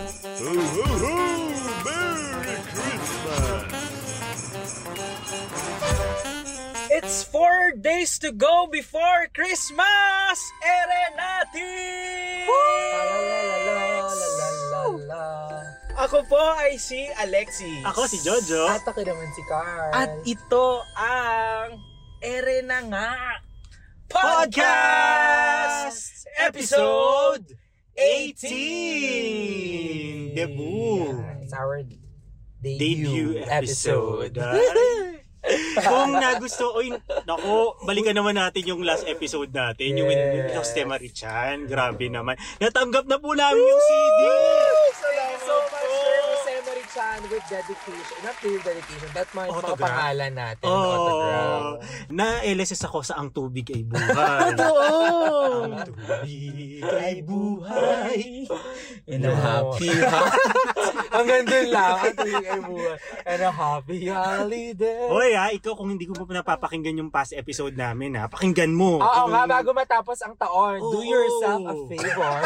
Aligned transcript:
Ho, 0.00 0.48
ho, 0.48 0.84
ho! 0.96 1.12
Merry 1.84 2.56
Christmas! 2.72 3.68
It's 6.88 7.20
four 7.28 7.76
days 7.76 8.16
to 8.24 8.32
go 8.32 8.64
before 8.72 9.28
Christmas! 9.36 10.40
Ere 10.64 11.04
natin! 11.20 12.48
Ako 16.00 16.24
po 16.24 16.40
ay 16.56 16.80
si 16.80 17.04
Alexis. 17.20 17.84
Ako 17.84 18.08
si 18.08 18.24
Jojo. 18.24 18.72
At 18.72 18.80
ako 18.88 19.04
naman 19.04 19.28
si 19.36 19.44
Carl. 19.44 19.92
At 19.92 20.16
ito 20.24 20.80
ang 20.96 21.76
Ere 22.24 22.64
na 22.64 22.80
nga 22.88 23.36
Podcast 24.08 26.24
Episode 26.40 27.59
18! 28.00 30.32
Debut! 30.32 31.20
Yeah, 31.20 31.44
It's 31.44 31.52
our 31.52 31.84
debut, 31.84 32.00
Debut 32.64 33.44
episode. 33.44 34.40
Kung 35.80 36.12
nagusto, 36.16 36.72
oy, 36.76 36.92
nako, 37.24 37.76
balikan 37.84 38.12
naman 38.16 38.36
natin 38.36 38.62
yung 38.64 38.80
last 38.84 39.04
episode 39.08 39.48
natin, 39.52 39.96
yung 40.00 40.08
with 40.08 40.16
Yes. 40.16 40.56
Jose 40.56 40.80
Marichan. 40.84 41.68
Grabe 41.68 42.08
naman. 42.08 42.36
Natanggap 42.60 43.04
na 43.08 43.16
po 43.16 43.32
namin 43.36 43.60
yung 43.60 43.80
CD! 43.84 44.20
You 44.20 44.36
so 45.40 45.79
Marichan, 46.90 47.22
with 47.30 47.46
dedication. 47.46 48.18
Not 48.24 48.34
with 48.42 48.64
dedication, 48.66 49.08
that 49.14 49.28
mga, 49.30 49.46
mga 49.46 49.54
Autograph. 49.54 49.78
pangalan 49.78 50.32
natin. 50.34 50.66
autograph. 50.66 51.62
Oh, 51.62 51.74
na 52.10 52.26
LSS 52.42 52.82
ako 52.90 52.98
sa 53.06 53.14
Ang 53.22 53.30
Tubig 53.30 53.66
ay 53.70 53.82
Buhay. 53.86 54.10
Totoo! 54.58 55.70
Ang 55.70 55.74
tubig 55.86 56.82
ay 56.82 57.16
buhay. 57.22 58.18
In 59.06 59.22
a 59.22 59.32
happy. 59.34 59.90
Hanggang 61.10 61.42
dun 61.42 61.66
lang, 61.74 61.94
ang 61.98 62.14
tuwing 62.14 62.46
ay 62.46 62.60
buhay. 62.62 62.96
And 63.26 63.42
a 63.42 63.50
happy 63.50 63.98
holiday. 64.06 65.02
Hoy 65.10 65.30
ha, 65.34 65.50
ikaw 65.50 65.74
kung 65.74 65.90
hindi 65.90 66.06
ko 66.06 66.14
pa 66.14 66.24
napapakinggan 66.30 67.02
yung 67.02 67.10
past 67.10 67.34
episode 67.34 67.74
namin 67.74 68.14
ha, 68.14 68.30
pakinggan 68.30 68.70
mo. 68.70 69.02
Oo 69.02 69.06
Kung- 69.26 69.34
nga, 69.34 69.42
bago 69.50 69.74
matapos 69.74 70.18
ang 70.22 70.38
taon, 70.38 70.78
do 70.78 71.02
Oo. 71.02 71.06
yourself 71.06 71.60
a 71.66 71.74
favor. 71.90 72.38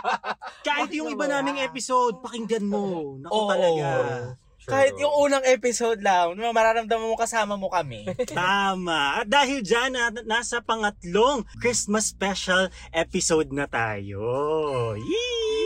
Kahit 0.68 0.90
yung 0.92 1.08
iba 1.08 1.24
naming 1.24 1.64
episode, 1.64 2.20
pakinggan 2.20 2.68
mo. 2.68 3.16
Naku 3.20 3.32
Oo. 3.32 3.48
talaga. 3.48 3.88
Kahit 4.64 4.96
yung 4.96 5.12
unang 5.28 5.44
episode 5.44 6.00
lang, 6.00 6.40
mararamdaman 6.40 7.04
mo 7.04 7.16
kasama 7.20 7.60
mo 7.60 7.68
kami. 7.68 8.08
Tama. 8.32 9.20
At 9.20 9.28
dahil 9.28 9.60
dyan, 9.60 9.92
na, 9.92 10.08
nasa 10.24 10.64
pangatlong 10.64 11.44
Christmas 11.60 12.08
special 12.08 12.72
episode 12.88 13.52
na 13.52 13.68
tayo. 13.68 14.24
Yee! 14.96 15.63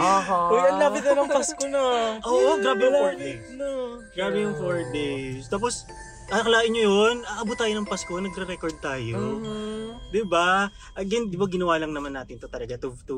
Aha. 0.00 0.38
Uy, 0.48 0.60
ang 0.64 0.80
lapit 0.80 1.02
na 1.04 1.12
ng 1.12 1.30
Pasko 1.30 1.64
na. 1.68 1.82
Oo, 2.24 2.56
grabe 2.56 2.88
yung 2.88 2.96
four 2.96 3.14
days. 3.20 3.44
na. 3.52 3.68
Grabe 4.16 4.36
yung 4.40 4.56
four 4.56 4.78
days. 4.90 5.42
Tapos, 5.46 5.84
akalain 6.32 6.72
nyo 6.72 6.84
yun, 6.88 7.16
aabot 7.26 7.54
tayo 7.54 7.72
ng 7.76 7.84
Pasko, 7.84 8.12
nagre-record 8.16 8.80
tayo. 8.80 9.18
Mhm. 9.20 10.10
'Di 10.10 10.22
ba? 10.26 10.66
Again, 10.98 11.30
'di 11.30 11.38
ba 11.38 11.46
ginawa 11.46 11.78
lang 11.78 11.94
naman 11.94 12.14
natin 12.14 12.38
'to 12.40 12.50
talaga 12.50 12.74
to 12.80 12.90
to 13.06 13.16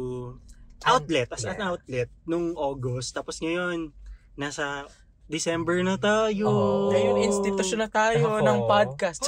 outlet 0.84 1.30
as 1.33 1.47
an 1.47 1.61
outlet 1.62 2.11
nung 2.28 2.52
August. 2.58 3.17
Tapos 3.17 3.41
ngayon 3.41 3.94
nasa 4.36 4.84
December 5.30 5.80
na 5.80 5.96
tayo. 5.96 6.46
Oo. 6.46 6.90
Ngayon, 6.92 7.16
institusyon 7.24 7.80
na 7.82 7.90
tayo 7.90 8.20
Ako. 8.26 8.38
ng 8.42 8.58
podcast. 8.66 9.20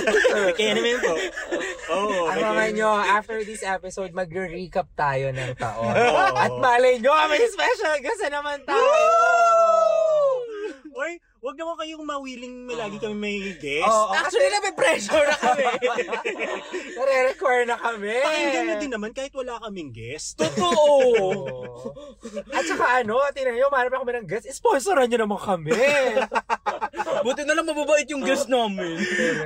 Kaya 0.58 0.72
naman 0.74 0.98
po. 1.00 1.14
Oo. 1.94 2.28
Ang 2.28 2.40
mga 2.42 2.64
nyo, 2.74 2.90
after 2.92 3.38
this 3.46 3.62
episode, 3.62 4.10
magre-recap 4.12 4.90
tayo 4.92 5.30
ng 5.30 5.54
taon. 5.56 5.92
Oo. 5.94 6.22
At 6.34 6.52
malay 6.58 6.98
nyo, 6.98 7.14
may 7.30 7.40
special 7.46 7.96
guest 8.02 8.20
na 8.26 8.42
naman 8.42 8.58
tayo! 8.66 8.82
Oy, 8.82 9.04
wag 11.44 11.56
naman 11.56 11.76
kayong 11.76 12.04
mawiling 12.04 12.64
may 12.64 12.76
lagi 12.76 12.96
kami 12.96 13.14
may 13.16 13.38
guest. 13.60 13.86
Oo, 13.86 14.12
Actually, 14.16 14.48
na 14.48 14.58
may 14.64 14.74
pressure 14.74 15.26
na 15.26 15.36
kami. 15.36 15.64
Nare-record 16.96 17.64
na 17.68 17.76
kami. 17.76 18.16
Pakinggan 18.24 18.62
nyo 18.64 18.76
din 18.80 18.92
naman 18.92 19.10
kahit 19.12 19.32
wala 19.36 19.60
kaming 19.60 19.92
guest. 19.92 20.40
Totoo. 20.40 20.74
Oo. 21.20 21.92
At 22.56 22.64
saka 22.64 23.04
ano, 23.04 23.20
tinan 23.36 23.54
nyo, 23.54 23.68
marami 23.68 23.94
kami 23.94 24.12
ng 24.22 24.28
guest, 24.28 24.48
sponsoran 24.50 25.06
nyo 25.12 25.18
naman 25.28 25.40
kami. 25.40 25.76
Buti 27.26 27.42
na 27.44 27.54
lang 27.54 27.66
mababait 27.68 28.08
yung 28.08 28.24
guest 28.24 28.48
namin. 28.48 28.96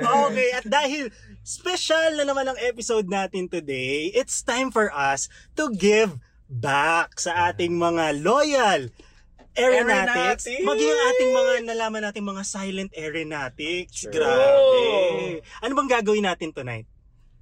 okay, 0.01 0.49
at 0.55 0.65
dahil 0.65 1.09
special 1.41 2.17
na 2.17 2.25
naman 2.25 2.45
ang 2.47 2.57
episode 2.61 3.09
natin 3.09 3.49
today, 3.49 4.09
it's 4.13 4.41
time 4.41 4.69
for 4.69 4.89
us 4.93 5.27
to 5.57 5.69
give 5.73 6.15
back 6.51 7.15
sa 7.19 7.51
ating 7.51 7.79
mga 7.79 8.21
loyal 8.21 8.91
aeronautics, 9.55 10.47
Aeronautics! 10.47 10.67
maging 10.67 10.91
ang 10.91 11.01
ating 11.11 11.31
mga 11.31 11.53
nalaman 11.67 12.01
nating 12.07 12.25
mga 12.27 12.43
silent 12.47 12.91
aeronautics. 12.95 14.07
True. 14.07 14.13
Grabe. 14.15 15.43
Ano 15.59 15.71
bang 15.75 15.89
gagawin 15.91 16.25
natin 16.25 16.55
tonight? 16.55 16.87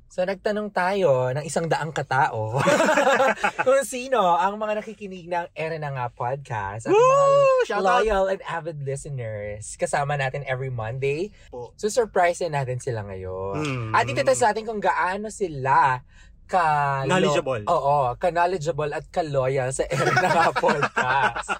So 0.09 0.25
nagtanong 0.25 0.73
tayo 0.73 1.29
ng 1.37 1.45
isang 1.45 1.69
daang 1.69 1.93
katao 1.93 2.57
kung 3.65 3.85
sino 3.85 4.17
ang 4.41 4.57
mga 4.57 4.81
nakikinig 4.81 5.29
ng 5.29 5.53
Ere 5.53 5.77
na 5.77 5.93
nga 5.93 6.09
podcast 6.09 6.89
at 6.89 6.97
Woo! 6.97 6.97
mga 6.97 7.69
Shout 7.69 7.77
out! 7.77 8.01
loyal 8.01 8.25
and 8.25 8.41
avid 8.41 8.81
listeners. 8.81 9.77
Kasama 9.77 10.17
natin 10.17 10.41
every 10.49 10.73
Monday. 10.73 11.29
So 11.77 11.93
surprise 11.93 12.41
natin 12.41 12.81
sila 12.81 13.05
ngayon. 13.05 13.61
Hmm. 13.61 13.89
At 13.93 14.09
itetest 14.09 14.41
natin 14.41 14.65
kung 14.65 14.81
gaano 14.81 15.29
sila 15.29 16.01
ka 16.49 16.65
Knowledgeable. 17.05 17.61
Oo, 17.63 18.17
ka-knowledgeable 18.17 18.89
at 18.89 19.05
ka-loyal 19.07 19.69
sa 19.69 19.85
Ere 19.93 20.09
na 20.09 20.49
podcast. 20.51 21.53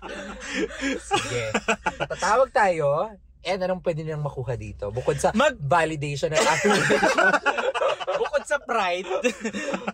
Sige. 0.97 1.53
Tatawag 2.01 2.49
tayo. 2.49 3.13
And 3.39 3.61
anong 3.61 3.79
pwede 3.79 4.03
nilang 4.03 4.19
makuha 4.19 4.57
dito? 4.57 4.89
Bukod 4.89 5.15
sa 5.15 5.31
Mag- 5.31 5.55
validation 5.55 6.27
at 6.29 6.43
affirmation. 6.43 6.99
Bukod 8.19 8.43
sa 8.43 8.59
pride 8.59 9.07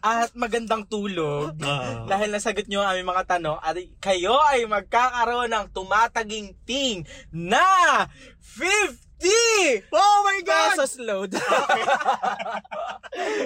at 0.02 0.34
magandang 0.34 0.90
tulog, 0.90 1.54
Ah. 1.62 2.10
dahil 2.10 2.34
nasagot 2.34 2.66
nyo 2.66 2.82
ang 2.82 2.98
aming 2.98 3.06
mga 3.06 3.38
tanong, 3.38 3.62
at 3.62 3.78
kayo 4.02 4.34
ay 4.50 4.66
magkakaroon 4.66 5.54
ng 5.54 5.66
tumataging 5.70 6.58
ting 6.66 7.06
na 7.30 7.62
50 8.58 9.05
oh 9.92 10.18
my 10.26 10.40
God! 10.46 10.76
pesos 10.76 11.00
load. 11.08 11.32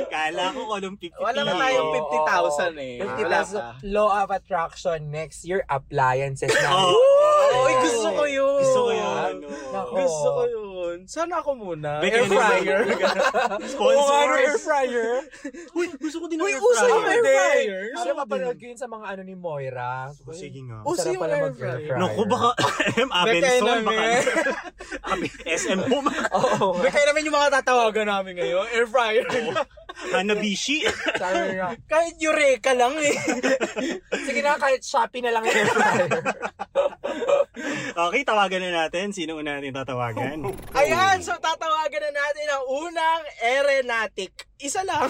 Kala 0.09 0.44
ko 0.53 0.59
kung 0.66 0.78
anong 0.81 0.97
50 0.97 1.22
Wala 1.22 1.40
na 1.46 1.53
tayong 1.56 1.91
50,000 1.94 2.74
eh. 2.81 2.97
50 3.06 3.06
Wala 3.06 3.38
pesos. 3.46 3.62
pa. 3.62 3.69
Law 3.85 4.09
of 4.24 4.30
attraction 4.34 5.00
next 5.13 5.46
year 5.46 5.62
appliances 5.69 6.50
na. 6.50 6.69
Oh. 6.74 7.66
Uy, 7.66 7.74
gusto 7.81 8.09
ko 8.13 8.24
yun. 8.25 8.62
Gusto 8.62 8.80
ko 8.81 8.91
yun. 8.94 9.34
Gusto 9.74 10.28
ko 10.34 10.44
yun. 10.46 10.69
Sana 11.06 11.40
ako 11.40 11.52
muna. 11.56 12.00
Beka, 12.00 12.16
Air 12.16 12.28
fryer. 12.28 12.82
Sponsors. 13.72 14.36
air 14.36 14.58
fryer. 14.58 15.12
Uy, 15.72 15.86
gusto 15.96 16.18
ko 16.20 16.26
din 16.26 16.38
ng 16.38 16.46
Uy, 16.46 16.52
air 16.52 16.62
uso 16.62 16.84
yung 16.84 17.02
fryer. 17.02 17.12
air 17.12 17.24
fryer. 17.26 17.82
Ano 17.82 17.94
Gusto 17.94 18.08
ko 18.08 18.18
mapanood 18.20 18.58
ko 18.58 18.66
yun 18.66 18.78
sa 18.78 18.88
mga 18.88 19.06
ano 19.08 19.22
ni 19.24 19.36
Moira. 19.36 19.94
Oh, 20.12 20.32
Sige 20.32 20.60
nga. 20.62 20.78
Uso 20.84 21.08
yung 21.08 21.24
air 21.24 21.50
fryer. 21.52 21.80
fryer. 21.82 21.98
Naku, 21.98 22.22
baka 22.26 22.50
M. 22.98 23.10
Abenson, 23.10 23.78
baka 23.82 24.02
Abi, 25.10 25.28
SM 25.44 25.80
mo, 25.86 25.98
Oo. 26.38 26.68
Beka 26.78 27.00
naman 27.04 27.22
yung 27.22 27.36
mga 27.36 27.50
tatawagan 27.56 28.08
namin 28.08 28.34
ngayon. 28.36 28.66
Air 28.70 28.86
fryer. 28.86 29.26
Hanabishi. 30.10 30.86
Sabi 31.14 31.58
nga, 31.58 31.74
Kahit 31.86 32.16
Eureka 32.18 32.72
lang 32.72 32.94
eh. 32.96 33.16
Sige 34.28 34.40
na, 34.40 34.56
kahit 34.56 34.80
Shopee 34.80 35.20
na 35.20 35.32
lang 35.32 35.44
yung 35.44 35.56
air 35.56 35.70
fryer. 35.70 36.10
okay, 38.00 38.22
tawagan 38.24 38.62
na 38.62 38.86
natin. 38.86 39.12
Sino 39.12 39.36
una 39.36 39.58
natin 39.58 39.74
tatawagan? 39.74 40.40
Ayan, 40.75 41.18
so 41.25 41.34
tatawagan 41.41 42.02
na 42.09 42.12
natin 42.13 42.46
ang 42.50 42.66
unang 42.69 43.24
aeronautic. 43.41 44.46
Isa 44.62 44.85
lang. 44.85 45.09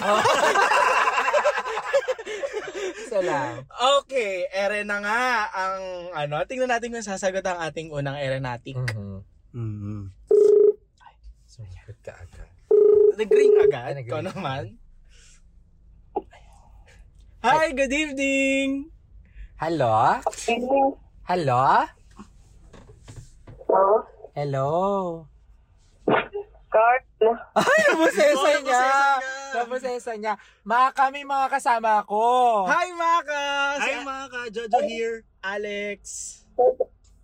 Isa 3.04 3.20
lang. 3.20 3.68
Okay, 4.00 4.48
ere 4.48 4.86
na 4.88 5.04
nga 5.04 5.22
ang 5.52 5.80
ano. 6.16 6.40
Tingnan 6.48 6.72
natin 6.72 6.94
kung 6.96 7.04
sasagot 7.04 7.44
ang 7.44 7.60
ating 7.60 7.92
unang 7.92 8.16
aeronautic. 8.16 8.78
Mhm. 8.78 9.20
mm 9.52 10.02
Sumagot 11.44 11.98
ka 12.00 12.14
agad. 12.14 12.50
Nag-ring 13.20 13.54
agad. 13.60 14.00
Ay. 14.00 14.04
Ikaw 14.06 14.20
naman. 14.24 14.80
Hi, 17.40 17.72
good 17.72 17.92
evening. 17.92 18.92
Hello? 19.56 20.20
Hello? 21.24 21.84
Hello? 24.36 24.72
Cart. 26.70 27.02
Ay, 27.58 27.78
nabusesa 27.90 28.38
Oh, 28.48 28.62
niya! 28.62 28.86
Nabusesa 29.52 30.12
niya. 30.14 30.34
Mga 30.62 30.88
kami 30.94 31.26
mga 31.26 31.46
kasama 31.50 32.06
ko. 32.06 32.62
Hi, 32.64 32.94
Maka. 32.94 33.42
Hi, 33.76 33.94
mga 34.00 34.26
ka. 34.30 34.40
Jojo 34.48 34.80
here. 34.80 35.26
Alex. 35.42 36.00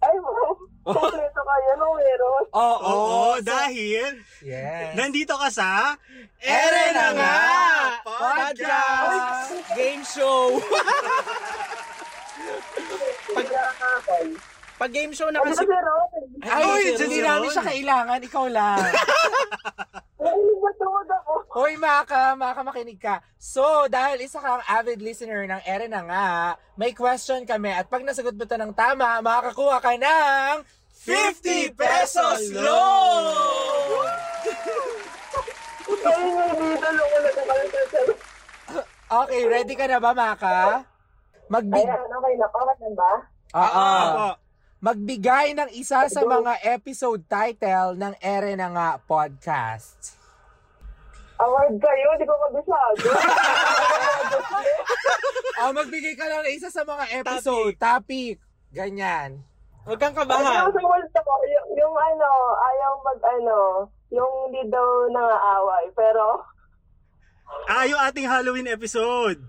Ay, 0.02 0.16
kompleto 0.86 1.40
kayo 1.42 1.70
nung 1.78 1.94
meron. 1.94 2.44
Oo. 2.52 2.78
Oo, 2.86 3.30
dahil 3.40 4.18
Yes. 4.42 4.94
nandito 4.94 5.34
ka 5.34 5.50
sa 5.50 5.98
Ere 6.38 6.94
na 6.94 7.06
nga! 7.10 7.38
Podcast! 8.06 9.50
Game 9.74 10.04
show! 10.04 10.54
Pag, 13.34 13.48
Pag 14.76 14.90
game 14.92 15.12
show 15.16 15.32
na 15.32 15.40
Ano 15.40 15.56
kasi... 15.56 15.64
si 15.64 15.72
Ron? 15.72 16.08
Ay, 16.44 16.64
Uy, 16.68 16.84
hindi 17.00 17.18
namin 17.24 17.48
siya 17.48 17.64
kailangan. 17.64 18.18
Ikaw 18.20 18.46
lang. 18.52 18.80
Ay. 20.20 20.40
Hoy, 21.56 21.72
Maka, 21.80 22.36
Maka, 22.36 22.60
makinig 22.60 23.00
ka. 23.00 23.24
So, 23.40 23.88
dahil 23.88 24.20
isa 24.20 24.36
kang 24.36 24.60
avid 24.68 25.00
listener 25.00 25.48
ng 25.48 25.64
Ere 25.64 25.88
na 25.88 26.04
nga, 26.04 26.26
may 26.76 26.92
question 26.92 27.48
kami 27.48 27.72
at 27.72 27.88
pag 27.88 28.04
nasagot 28.04 28.36
mo 28.36 28.44
to 28.44 28.56
ng 28.60 28.76
tama, 28.76 29.24
makakakuha 29.24 29.80
ka 29.80 29.96
ng 29.96 30.54
50 30.92 31.72
pesos 31.72 32.52
loan! 32.52 34.04
Ay. 36.04 36.76
Okay, 39.06 39.42
ready 39.46 39.74
ka 39.78 39.86
na 39.86 40.02
ba, 40.02 40.10
Maka? 40.12 40.82
Magbig... 41.46 41.86
Ayan, 41.86 42.10
okay 42.10 42.34
na. 42.36 42.46
Pangat 42.50 42.78
na 42.82 42.90
ba? 42.92 43.12
Oo. 43.54 44.45
Magbigay 44.78 45.56
ng 45.56 45.70
isa 45.72 46.04
sa 46.06 46.20
mga 46.22 46.60
episode 46.68 47.24
title 47.24 47.96
ng 47.96 48.12
Ere 48.20 48.52
na 48.54 48.68
nga 48.68 48.88
podcast. 49.00 50.20
Award 51.36 51.76
kayo, 51.76 52.08
di 52.14 52.24
ko 52.24 52.34
kabisado. 52.38 53.00
Oh, 55.56 55.72
magbigay 55.72 56.12
ka 56.12 56.28
lang 56.28 56.44
ng 56.44 56.52
isa 56.52 56.68
sa 56.68 56.84
mga 56.84 57.16
episode, 57.16 57.80
topic. 57.80 58.36
Ganyan. 58.68 59.40
Huwag 59.88 59.96
kang 59.96 60.12
Ano 60.12 60.28
kabahan. 60.28 60.68
sa 60.68 60.84
world 60.84 61.08
ako, 61.08 61.32
yung, 61.48 61.68
yung 61.72 61.96
ano, 61.96 62.28
ayaw 62.60 62.92
mag 63.00 63.20
ano, 63.24 63.58
yung 64.12 64.28
hindi 64.44 64.68
daw 64.68 64.84
nangaaway. 65.08 65.88
Pero, 65.96 66.44
Ah, 67.64 67.88
yung 67.88 67.96
ating 67.96 68.28
Halloween 68.28 68.68
episode. 68.68 69.40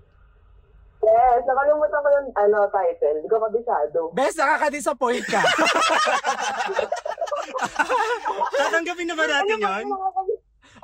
Yes, 1.08 1.40
nakalimutan 1.48 2.04
ko 2.04 2.08
yung 2.12 2.28
ano, 2.36 2.68
title. 2.68 3.16
Di 3.24 3.28
ko 3.28 3.40
kabisado. 3.40 4.00
Best, 4.12 4.36
nakaka-disappoint 4.36 5.24
ka. 5.24 5.40
Tatanggapin 8.60 9.08
na 9.08 9.16
ba 9.16 9.24
natin 9.24 9.58
yon? 9.58 9.88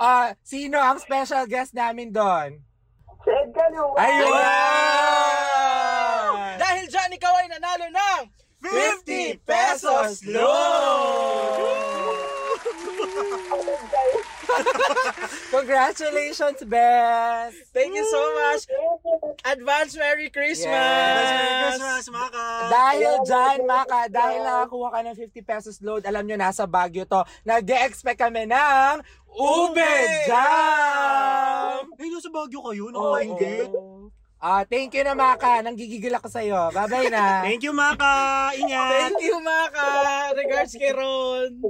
Ah, 0.00 0.32
sino 0.42 0.80
ang 0.80 0.98
special 0.98 1.46
guest 1.46 1.74
namin 1.76 2.10
doon? 2.10 2.58
Si 3.24 3.30
Ed 3.30 3.52
Caluma. 3.54 4.00
Ayun! 4.00 4.30
Dahil 6.60 6.84
dyan, 6.88 7.12
ikaw 7.14 7.34
ay 7.40 7.48
nanalo 7.48 7.86
ng 7.92 8.22
50 8.64 9.44
pesos 9.44 10.24
loan! 10.24 12.23
Congratulations, 15.54 16.60
Best! 16.66 17.56
Thank 17.70 17.94
you 17.94 18.06
so 18.06 18.22
much. 18.34 18.62
Advance 19.44 19.92
Merry 19.96 20.28
Christmas! 20.30 20.72
Merry 20.72 21.52
Christmas, 21.68 22.04
Maka! 22.10 22.46
Dahil 22.70 23.12
dyan, 23.24 23.58
Maka, 23.66 24.00
dahil 24.10 24.40
nakakuha 24.42 24.88
ka 24.94 25.00
ng 25.04 25.16
50 25.16 25.50
pesos 25.50 25.76
load, 25.80 26.02
alam 26.06 26.24
nyo, 26.26 26.36
nasa 26.38 26.64
Baguio 26.66 27.06
to, 27.06 27.22
nag-expect 27.46 28.20
kami 28.20 28.48
ng 28.48 28.94
Ube 29.34 29.94
Jam! 30.30 31.82
Ay, 31.98 32.08
nasa 32.10 32.30
Baguio 32.30 32.60
kayo? 32.62 32.90
Oo. 32.90 33.14
Nakaingit? 33.14 33.70
Ah, 34.44 34.60
thank 34.68 34.92
you 34.92 35.00
na, 35.00 35.16
Maka. 35.16 35.64
Nanggigigil 35.64 36.12
ako 36.20 36.28
sa'yo. 36.28 36.68
Bye-bye 36.68 37.08
na. 37.08 37.24
Thank 37.48 37.64
you, 37.64 37.72
Maka! 37.72 38.52
Ingat! 38.52 39.16
Thank 39.16 39.24
you, 39.24 39.40
Maka! 39.40 39.88
Regards 40.36 40.76
kay 40.76 40.92
Ron! 40.92 41.64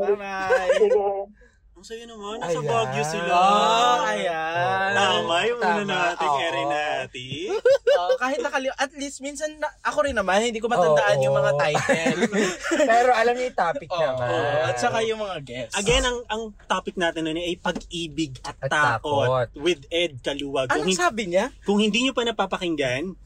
Bye-bye. 0.00 1.44
Ang 1.76 1.84
sayo 1.84 2.08
naman, 2.08 2.40
nasa 2.40 2.56
Ayan. 2.56 2.72
Baguio 2.72 3.04
sila. 3.04 3.36
Oh, 3.36 4.00
ayan. 4.08 4.90
Tama 4.96 5.34
yung 5.44 5.60
una 5.60 5.68
Tama, 5.76 5.84
nating 6.08 6.32
oo. 6.32 6.40
ere 6.42 6.62
natin. 6.64 7.48
Oh, 7.96 8.12
kahit 8.16 8.40
nakali 8.40 8.68
at 8.70 8.92
least 8.92 9.20
minsan 9.20 9.56
na, 9.56 9.72
ako 9.80 10.04
rin 10.04 10.12
naman 10.12 10.40
hindi 10.42 10.60
ko 10.60 10.68
matandaan 10.68 11.16
Oo. 11.16 11.22
yung 11.24 11.32
mga 11.34 11.52
title. 11.54 12.20
Pero 12.92 13.08
alam 13.10 13.32
niyo 13.32 13.48
yung 13.48 13.56
topic 13.58 13.88
Oo, 13.88 13.96
naman. 13.98 14.28
at 14.68 14.76
saka 14.76 14.98
yung 15.00 15.16
mga 15.18 15.36
guests. 15.42 15.76
Again, 15.76 16.00
ang 16.02 16.18
ang 16.26 16.42
topic 16.62 16.96
natin 16.96 17.24
nun 17.24 17.36
ay 17.36 17.56
pag-ibig 17.56 18.36
at, 18.42 18.56
At 18.58 18.68
takot, 18.68 19.48
takot. 19.48 19.48
with 19.54 19.80
Ed 19.88 20.20
Kaluwag. 20.20 20.68
Kung, 20.68 20.80
Anong 20.80 20.92
hin- 20.92 20.96
sabi 20.98 21.22
niya? 21.26 21.44
kung 21.64 21.76
hindi 21.76 22.04
nyo 22.04 22.12
pa 22.12 22.24
napapakinggan, 22.24 23.16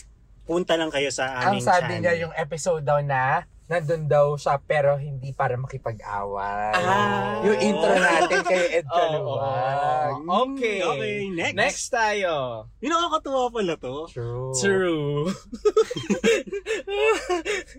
punta 0.43 0.75
lang 0.75 0.91
kayo 0.91 1.11
sa 1.11 1.39
ang 1.41 1.55
aming 1.55 1.67
sabi 1.67 1.83
channel. 1.87 2.01
niya 2.01 2.15
yung 2.21 2.35
episode 2.35 2.83
daw 2.83 2.99
na 3.01 3.47
nandun 3.71 4.11
daw 4.11 4.35
siya 4.35 4.59
pero 4.59 4.99
hindi 4.99 5.31
para 5.31 5.55
makipag-away. 5.55 6.75
Ah. 6.75 7.39
Yung 7.47 7.55
intro 7.63 7.95
natin 7.95 8.43
kay 8.43 8.83
Ed 8.83 8.87
Oo, 8.91 8.99
Kaluwag. 8.99 10.11
oo. 10.27 10.51
Okay. 10.51 10.83
Okay, 10.83 11.15
next. 11.31 11.55
Next 11.55 11.85
tayo. 11.95 12.67
Yung 12.83 12.91
nakakatuwa 12.91 13.47
pala 13.55 13.79
to. 13.79 14.11
True. 14.11 14.51
True. 14.59 15.31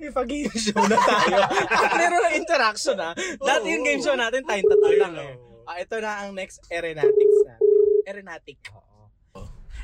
Ipag-game 0.07 0.55
show 0.55 0.79
na 0.79 0.95
tayo. 0.95 1.38
Meron 1.99 2.23
ng 2.23 2.35
interaction 2.39 2.95
ha. 2.95 3.11
Dati 3.43 3.67
yung 3.67 3.83
game 3.83 3.99
show 3.99 4.15
natin, 4.15 4.47
tayong 4.47 4.71
tatlo 4.71 4.89
lang 4.95 5.13
eh. 5.19 5.35
Ah, 5.67 5.83
ito 5.83 5.99
na 5.99 6.23
ang 6.23 6.31
next 6.31 6.63
Aeronautics 6.71 7.39
natin. 7.43 7.67
Aeronautic. 8.07 8.63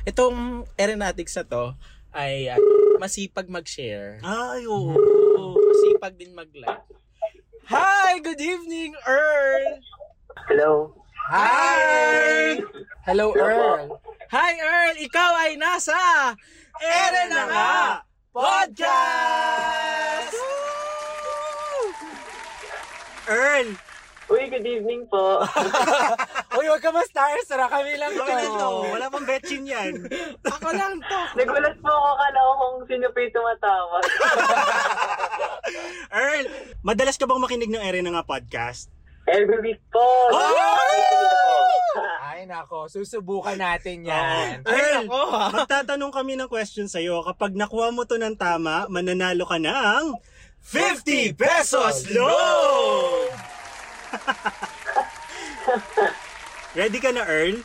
Itong 0.08 0.64
Aeronautics 0.80 1.36
na 1.36 1.44
to 1.44 1.64
ay 2.12 2.48
ah, 2.48 2.60
masipag 3.00 3.48
mag-share. 3.48 4.20
Ay, 4.24 4.64
oo. 4.64 4.96
Masipag 5.54 6.16
din 6.16 6.32
mag-like. 6.32 6.84
Hi! 7.68 8.16
Good 8.24 8.40
evening, 8.40 8.96
Earl! 9.04 9.84
Hello. 10.48 10.96
Hi! 11.28 12.56
Hello, 13.04 13.36
Earl. 13.36 14.00
Hi, 14.32 14.52
Earl! 14.56 14.96
Ikaw 14.96 15.32
ay 15.44 15.52
nasa 15.60 16.32
Ere 16.80 17.22
na 17.28 17.42
nga 17.44 17.72
Podcast! 18.32 20.32
Earl! 23.28 23.76
Uy, 24.28 24.44
good 24.52 24.68
evening 24.68 25.08
po. 25.08 25.40
Uy, 26.60 26.68
huwag 26.68 26.84
ka 26.84 26.92
ma-starstruck. 26.92 27.72
Kami 27.72 27.96
lang 27.96 28.12
to. 28.12 28.28
Na 28.28 28.44
to. 28.44 28.68
Wala 28.92 29.06
pang 29.08 29.24
betchin 29.24 29.64
yan. 29.64 30.04
Ako 30.52 30.68
lang 30.76 31.00
to. 31.00 31.20
Nagulat 31.32 31.80
po 31.80 31.88
ako 31.88 32.10
kala 32.12 32.38
ko 32.38 32.52
kung 32.52 32.76
sino 32.92 33.06
pa 33.08 33.18
yung 33.24 33.32
tumatawag. 33.32 34.02
Earl, 36.20 36.44
madalas 36.84 37.16
ka 37.16 37.24
bang 37.24 37.40
makinig 37.40 37.72
ng 37.72 37.80
ere 37.80 38.04
na 38.04 38.20
nga 38.20 38.24
podcast? 38.28 38.92
Every 39.24 39.60
week 39.64 39.80
po. 39.88 40.04
Ay, 42.20 42.44
nako. 42.44 42.84
Susubukan 42.92 43.56
natin 43.56 44.04
yan. 44.04 44.60
Earl, 44.68 45.08
Ako 45.08 45.20
ha. 45.32 45.44
magtatanong 45.56 46.12
kami 46.12 46.36
ng 46.36 46.52
question 46.52 46.84
sa'yo. 46.84 47.24
Kapag 47.24 47.56
nakuha 47.56 47.96
mo 47.96 48.04
to 48.04 48.20
ng 48.20 48.36
tama, 48.36 48.84
mananalo 48.92 49.48
ka 49.48 49.56
ng 49.56 50.20
50 50.60 51.32
pesos 51.32 52.12
loan! 52.12 53.47
Ready 56.78 56.98
ka 57.00 57.10
na, 57.12 57.24
Earl? 57.24 57.64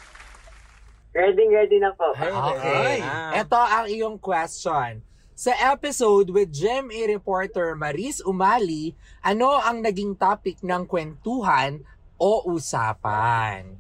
Ready, 1.14 1.46
ready 1.54 1.78
na 1.78 1.94
po. 1.94 2.10
Okay. 2.18 3.06
Ay. 3.06 3.46
Ito 3.46 3.60
ang 3.60 3.86
iyong 3.86 4.18
question. 4.18 5.06
Sa 5.34 5.54
episode 5.54 6.30
with 6.30 6.54
GMA 6.54 7.10
reporter 7.10 7.78
Maris 7.78 8.22
Umali, 8.22 8.98
ano 9.22 9.62
ang 9.62 9.82
naging 9.82 10.18
topic 10.18 10.62
ng 10.66 10.86
kwentuhan 10.90 11.86
o 12.18 12.42
usapan? 12.50 13.78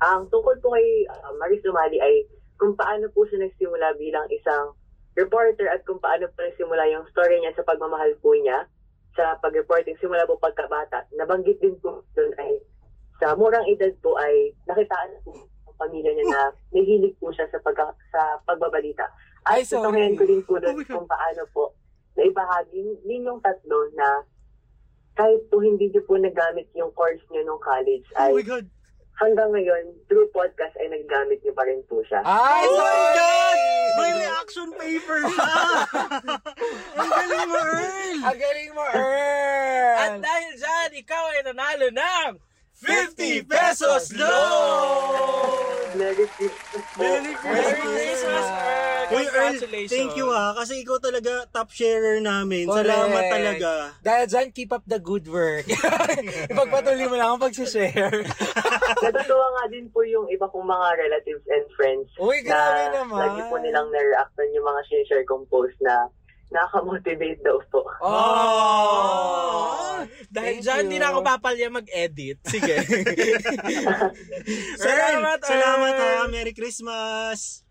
Ang 0.00 0.20
tungkol 0.30 0.56
po 0.62 0.74
kay 0.74 1.06
uh, 1.10 1.34
Maris 1.38 1.62
Umali 1.66 1.98
ay 2.02 2.26
kung 2.58 2.74
paano 2.74 3.10
po 3.14 3.26
siya 3.26 3.46
nagsimula 3.46 3.94
bilang 3.98 4.26
isang 4.30 4.74
reporter 5.18 5.66
at 5.70 5.82
kung 5.84 5.98
paano 5.98 6.30
po 6.32 6.42
nagsimula 6.42 6.86
yung 6.90 7.06
story 7.10 7.38
niya 7.38 7.54
sa 7.54 7.66
pagmamahal 7.66 8.14
po 8.22 8.34
niya 8.34 8.66
sa 9.12 9.34
pag-reporting 9.38 9.98
simula 9.98 10.24
po 10.24 10.38
pagkabata. 10.38 11.06
Nabanggit 11.12 11.58
din 11.58 11.74
po 11.78 12.02
doon 12.14 12.30
ay 12.38 12.60
sa 13.18 13.34
murang 13.34 13.66
edad 13.66 13.92
po 14.00 14.16
ay 14.16 14.54
nakitaan 14.64 15.18
po 15.22 15.34
ang 15.66 15.76
pamilya 15.76 16.10
niya 16.10 16.26
na 16.28 16.42
nahilig 16.74 17.14
po 17.18 17.28
siya 17.30 17.46
sa, 17.48 17.58
pagka, 17.60 17.90
sa 18.08 18.38
pagbabalita. 18.44 19.04
Ay, 19.44 19.60
At 19.60 19.68
sorry. 19.68 19.82
tutungayan 19.82 20.14
ko 20.14 20.24
din 20.24 20.40
Oh 20.40 20.46
po 20.46 20.54
doon 20.56 20.76
God. 20.78 20.88
kung 20.88 21.06
paano 21.06 21.42
po 21.50 21.64
na 22.14 22.22
ibahagi 22.22 22.80
din 23.02 23.24
yung 23.24 23.40
tatlo 23.40 23.88
na 23.94 24.24
kahit 25.14 25.42
po 25.48 25.58
hindi 25.58 25.90
niyo 25.90 26.02
po 26.04 26.16
nagamit 26.16 26.70
yung 26.72 26.90
course 26.92 27.20
niyo 27.28 27.44
nung 27.44 27.60
college 27.60 28.06
ay 28.16 28.30
Oh 28.30 28.36
my 28.36 28.46
God! 28.46 28.66
Hanggang 29.20 29.50
ngayon, 29.52 29.84
through 30.08 30.26
podcast 30.32 30.72
ay 30.80 30.88
naggamit 30.88 31.38
niyo 31.44 31.52
pa 31.52 31.68
rin 31.68 31.84
po 31.86 32.00
siya. 32.08 32.24
Ay, 32.24 32.64
Oh 32.64 32.76
my! 32.80 33.00
God! 33.14 33.58
May 34.00 34.12
reaction 34.24 34.68
paper 34.74 35.18
siya! 35.28 35.52
Ang 37.00 37.10
galing 37.12 37.48
mo, 37.52 37.60
Earl! 37.60 38.16
Ang 38.24 38.38
galing 38.40 38.70
mo, 38.72 38.84
Earl! 38.88 39.96
At 40.00 40.12
dahil 40.24 40.52
dyan, 40.56 40.90
ikaw 41.04 41.24
ay 41.36 41.40
nanalo 41.44 41.88
ng 41.92 42.30
50 42.80 43.44
pesos 43.44 44.16
loan! 44.16 45.68
Merry 45.90 46.26
Christmas 46.38 46.84
po. 46.94 47.02
Merry 47.02 47.34
Merry 47.34 47.74
Christmas, 47.76 48.46
Earl! 48.46 49.10
Uy, 49.10 49.24
Earl, 49.26 49.52
Congratulations! 49.58 49.90
thank 49.90 50.12
you 50.14 50.30
ha. 50.30 50.54
Kasi 50.54 50.72
ikaw 50.80 50.96
talaga 50.96 51.44
top 51.50 51.68
sharer 51.68 52.22
namin. 52.22 52.64
Correct. 52.64 52.86
Salamat 52.86 53.22
talaga. 53.26 53.70
Dahil 54.00 54.24
dyan, 54.30 54.46
keep 54.54 54.70
up 54.70 54.86
the 54.86 55.02
good 55.02 55.26
work. 55.26 55.66
Ipagpatuloy 56.52 57.06
mo 57.10 57.16
lang 57.18 57.28
ang 57.34 57.42
pag-share. 57.42 58.22
Natutuwa 59.04 59.46
nga 59.58 59.64
din 59.66 59.90
po 59.90 60.06
yung 60.06 60.30
iba 60.30 60.46
kong 60.46 60.64
mga 60.64 60.86
relatives 60.96 61.44
and 61.50 61.66
friends 61.74 62.06
Uy, 62.16 62.38
grabe 62.42 62.90
na 62.90 63.02
naman. 63.02 63.18
lagi 63.18 63.40
po 63.46 63.58
nilang 63.58 63.90
na-reactan 63.90 64.54
yung 64.54 64.66
mga 64.66 64.80
sinishare 64.86 65.26
kong 65.26 65.44
post 65.50 65.74
na 65.82 66.06
nakaka-motivate 66.50 67.40
daw 67.42 67.58
po. 67.70 67.80
Oh! 68.02 70.02
Dahil 70.30 70.58
Thank 70.58 70.62
dyan, 70.62 70.80
hindi 70.86 70.98
na 70.98 71.06
ako 71.10 71.18
papalya 71.22 71.68
mag-edit. 71.68 72.38
Sige. 72.44 72.74
Earl, 74.78 74.78
salamat, 74.78 75.38
salamat 75.42 75.92
ha. 75.94 76.28
Merry 76.30 76.54
Christmas. 76.54 77.64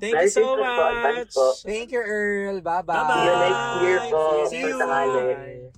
Thank 0.00 0.14
Merry 0.16 0.26
you 0.26 0.32
so 0.32 0.40
Christmas 0.56 0.70
po. 0.70 0.82
Advance 0.82 1.18
much. 1.20 1.34
po. 1.34 1.46
Thank 1.62 1.88
you, 1.92 2.00
Earl. 2.00 2.56
Bye-bye. 2.60 2.88
Bye-bye. 2.88 3.14
See 3.14 3.22
you 3.22 3.36
next 3.36 3.66
year 3.78 3.98
po. 4.08 4.22
See 4.48 4.62
you. 4.64 4.76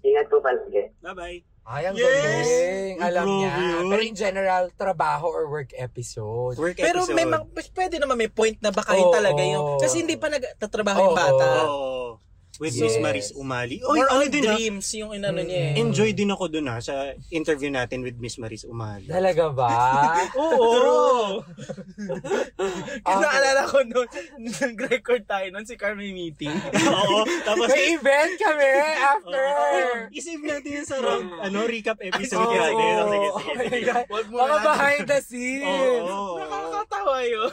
Ingat 0.03 0.27
po 0.29 0.37
palagi. 0.41 0.83
Bye-bye. 1.01 1.39
Ay, 1.63 1.87
ang 1.87 1.95
Yes! 1.95 2.11
galing. 2.11 2.97
Alam 2.99 3.27
niya. 3.39 3.53
yun. 3.55 3.87
Pero 3.87 4.03
in 4.03 4.17
general, 4.19 4.67
trabaho 4.75 5.31
or 5.31 5.47
work 5.47 5.71
episode. 5.79 6.59
Work 6.59 6.75
Pero 6.75 7.07
episode. 7.07 7.15
may 7.15 7.23
pwede 7.71 8.03
naman 8.03 8.19
may 8.19 8.27
point 8.27 8.59
na 8.59 8.75
baka 8.75 8.99
yun 8.99 9.07
Oo. 9.07 9.15
talaga 9.15 9.39
yung, 9.39 9.79
kasi 9.79 10.03
hindi 10.03 10.19
pa 10.19 10.27
nagtatrabaho 10.27 10.99
yung 11.01 11.15
Oo. 11.15 11.23
bata. 11.23 11.47
Oo. 11.63 12.02
With 12.55 12.73
Yes. 12.73 12.83
Miss 12.83 12.97
Maris 12.99 13.29
Umali. 13.33 13.81
Oy, 13.81 13.97
More 13.97 14.11
ano 14.11 14.23
on 14.23 14.29
din 14.29 14.45
ha? 14.45 14.53
dreams 14.53 14.85
yung 14.93 15.11
inano 15.11 15.41
niya 15.41 15.73
eh. 15.73 15.81
Enjoy 15.81 16.13
din 16.13 16.29
ako 16.29 16.45
dun 16.49 16.69
ha 16.69 16.79
sa 16.79 17.01
interview 17.29 17.69
natin 17.69 18.01
with 18.01 18.19
Miss 18.19 18.37
Maris 18.37 18.63
Umali. 18.63 19.09
Talaga 19.09 19.49
ba? 19.49 19.73
Oo. 20.37 21.41
Kasi 23.03 23.09
Okay. 23.09 23.25
naalala 23.25 23.63
ko 23.65 23.79
noon, 23.83 24.09
nag-record 24.39 25.25
tayo 25.25 25.47
noon 25.49 25.65
si 25.65 25.75
Carmen 25.75 26.13
meeting. 26.13 26.53
Oo. 26.93 27.25
Tapos, 27.43 27.67
May 27.67 27.97
event 27.97 28.33
kami 28.37 28.69
after. 29.01 29.43
Oo. 29.43 30.13
isave 30.13 30.45
natin 30.45 30.71
yun 30.75 30.87
sa 30.87 30.97
round, 30.99 31.33
ano, 31.41 31.59
recap 31.65 31.99
episode 32.01 32.37
Oo. 32.39 32.53
natin. 32.53 32.75
Sige, 32.75 32.85
sige, 33.09 33.29
Oh 33.33 33.41
sige. 33.41 33.65
my 33.65 33.81
God. 33.83 34.05
Wag 34.09 34.27
mo 34.29 34.37
Mga 34.39 34.53
na- 34.53 34.65
behind 34.67 35.05
the 35.07 35.21
scenes. 35.21 35.65
Oo. 35.65 36.37
Nakakatawa 36.39 37.17
yun. 37.25 37.51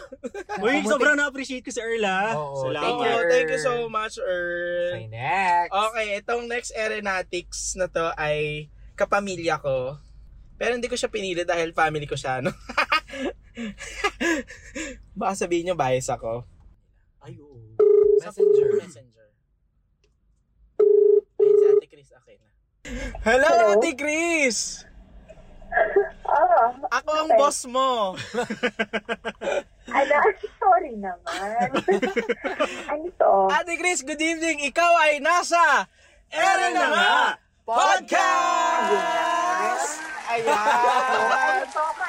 Uy, 0.59 0.75
sobrang 0.83 1.15
na-appreciate 1.15 1.63
ko 1.63 1.71
si 1.71 1.79
Erla. 1.79 2.35
Oo. 2.35 2.67
Salamat. 2.67 2.83
Thank 2.83 2.99
you, 3.01 3.17
thank 3.31 3.47
you 3.49 3.61
so 3.61 3.87
much, 3.87 4.19
Earl. 4.19 4.88
Okay, 4.89 5.07
next. 5.07 5.71
Okay, 5.71 6.07
itong 6.17 6.47
next 6.47 6.71
aeronautics 6.73 7.75
na 7.75 7.85
to 7.85 8.13
ay 8.15 8.69
kapamilya 8.93 9.57
ko. 9.57 9.97
Pero 10.59 10.75
hindi 10.75 10.91
ko 10.91 10.95
siya 10.97 11.07
pinili 11.07 11.43
dahil 11.43 11.71
family 11.71 12.03
ko 12.03 12.19
siya, 12.19 12.43
no? 12.43 12.49
Baka 15.19 15.33
sabihin 15.35 15.71
nyo 15.71 15.75
bias 15.79 16.11
ako. 16.11 16.43
Ay, 17.23 17.39
oo. 17.39 17.79
Messenger. 18.19 18.67
Messenger. 18.75 19.27
Ayun 21.39 21.55
si 21.55 21.65
Ate 21.65 21.87
Chris, 21.87 22.11
okay 22.11 22.35
na. 22.35 22.47
Hello, 23.23 23.47
Hello? 23.47 23.79
Ate 23.79 23.91
Chris! 23.95 24.83
Ah, 26.27 26.75
Ako 26.99 27.09
ang 27.15 27.29
Okay. 27.31 27.39
boss 27.39 27.63
mo. 27.65 28.13
ala, 29.93 30.17
sorry 30.59 30.93
naman. 30.95 31.69
ano 32.93 33.07
to? 33.17 33.31
Ate 33.49 33.73
Chris, 33.77 34.01
good 34.05 34.21
evening. 34.21 34.61
Ikaw 34.69 34.91
ay 35.09 35.13
nasa 35.21 35.87
Ere 36.29 36.69
na 36.73 36.85
nga 36.93 37.13
Podcast! 37.65 38.89
Ano 38.89 40.09
Ayan! 40.29 42.08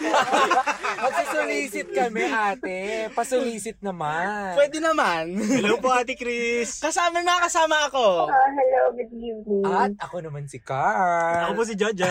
Magsusulisit 1.04 1.88
kami, 1.92 2.24
ate. 2.24 3.08
Pasulisit 3.12 3.78
naman. 3.80 4.56
Pwede 4.56 4.78
naman. 4.80 5.36
Hello 5.36 5.76
po, 5.78 5.92
Ate 5.92 6.16
Chris. 6.16 6.80
Kasama 6.80 7.20
na 7.20 7.40
kasama 7.40 7.88
ako. 7.88 8.28
Ah, 8.28 8.50
hello, 8.50 8.82
good 8.96 9.12
evening. 9.12 9.64
At 9.64 9.92
ako 10.00 10.24
naman 10.24 10.48
si 10.48 10.58
Carl. 10.60 11.48
Ako 11.48 11.52
po 11.56 11.64
si 11.64 11.74
Jaja. 11.76 12.08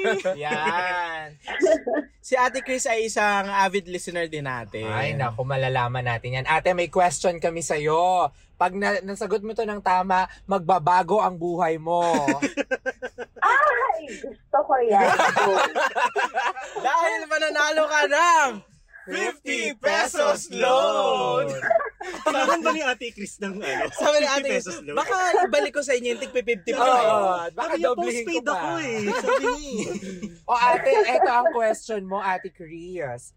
Yan. 0.44 1.36
Si 2.20 2.34
Ate 2.34 2.64
Chris 2.64 2.88
ay 2.88 3.06
isang 3.06 3.46
avid 3.46 3.86
listener 3.86 4.26
din 4.26 4.44
natin. 4.44 4.88
Ay, 4.88 5.14
naku, 5.14 5.46
malalaman 5.46 6.02
natin 6.02 6.42
yan. 6.42 6.46
Ate, 6.50 6.74
may 6.74 6.90
question 6.90 7.38
kami 7.38 7.62
sa'yo. 7.62 8.34
Pag 8.56 8.72
na- 8.74 9.04
nasagot 9.04 9.44
mo 9.44 9.54
to 9.54 9.62
ng 9.62 9.78
tama, 9.78 10.26
magbabago 10.48 11.22
ang 11.22 11.38
buhay 11.38 11.78
mo. 11.78 12.02
Ay, 13.96 14.04
gusto 14.14 14.58
ko 14.60 14.74
yan. 14.82 15.08
Dahil 16.86 17.20
mananalo 17.24 17.84
ka 17.84 18.00
ng 18.04 18.50
50 19.06 19.78
pesos 19.78 20.50
loan. 20.50 21.46
Kailangan 22.26 22.58
ba 22.60 22.70
ni 22.70 22.82
Ate 22.82 23.08
Chris 23.10 23.38
ng 23.38 23.54
ano? 23.56 23.86
Sabi 23.96 24.16
ni 24.18 24.26
50 24.26 24.34
Ate 24.36 24.48
pesos 24.50 24.76
loan? 24.82 24.96
baka 24.96 25.14
ibalik 25.42 25.72
ko 25.72 25.82
sa 25.82 25.94
inyo 25.94 26.08
yung 26.10 26.20
tig 26.20 26.34
50 26.34 26.74
Oo, 26.74 26.82
pesos. 26.82 27.54
baka 27.54 27.74
doblehin 27.76 27.86
ko 27.86 28.02
postpaid 28.26 28.44
pa. 28.44 28.52
ako 28.52 28.70
eh. 28.76 28.98
Sabi 29.16 29.46
eh. 29.46 29.90
O 30.44 30.52
ate, 30.52 30.90
eto 31.08 31.30
ang 31.32 31.48
question 31.50 32.02
mo, 32.02 32.18
Ate 32.18 32.50
Chris. 32.50 33.30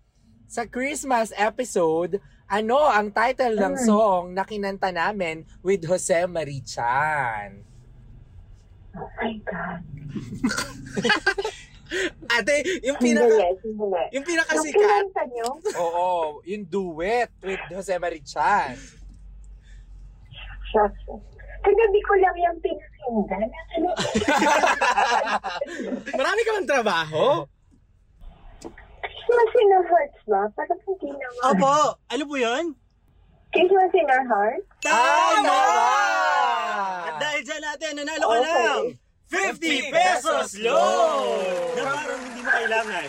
Sa 0.46 0.66
Christmas 0.66 1.30
episode, 1.32 2.18
ano 2.46 2.82
ang 2.84 3.10
title 3.10 3.54
ng 3.56 3.75
Mm. 3.75 3.86
song 3.86 4.34
na 4.34 4.42
kinanta 4.42 4.89
namin 4.89 5.46
with 5.62 5.86
Jose 5.86 6.25
Marichan? 6.25 7.62
Oh 8.92 9.06
my 9.16 9.38
God. 9.44 9.86
Ate, 12.30 12.56
yung 12.86 13.01
Hindi, 13.01 13.18
pinaka 13.18 13.34
hindi. 13.34 13.66
yung 13.66 13.82
Yung 14.13 14.25
pinakasikat. 14.25 14.78
kinanta 14.78 15.24
nyo, 15.28 15.48
Oo, 15.75 16.08
yung 16.46 16.63
duet 16.63 17.34
with 17.42 17.58
Jose 17.68 17.98
Marichan. 17.98 18.78
Kagabi 21.60 22.00
ko 22.00 22.13
lang 22.16 22.36
yung 22.38 22.58
pinakinggan. 22.62 23.50
Ano? 23.74 23.89
Marami 26.20 26.39
ka 26.39 26.51
bang 26.56 26.70
trabaho? 26.70 27.50
Christmas 29.01 29.51
in 29.56 29.70
our 29.72 29.86
hearts 29.86 30.20
ba? 30.25 30.42
Parang 30.54 30.80
hindi 30.80 31.10
naman. 31.10 31.42
Opo, 31.44 31.74
ano 32.00 32.24
po 32.24 32.36
yun? 32.38 32.66
Christmas 33.50 33.92
in 33.94 34.08
our 34.08 34.25
hearts? 34.25 34.66
Tama! 34.80 35.42
Tama! 35.42 35.60
At 37.04 37.16
dahil 37.18 37.42
dyan 37.42 37.62
natin, 37.63 37.92
nanalo 37.98 38.25
ka 38.25 38.38
Okay. 38.38 38.46
ng 38.46 38.84
50 39.30 39.94
pesos 39.94 40.58
loan! 40.58 41.78
Na 41.78 41.84
parang 41.86 42.22
hindi 42.26 42.42
mo 42.42 42.50
kailangan. 42.50 43.08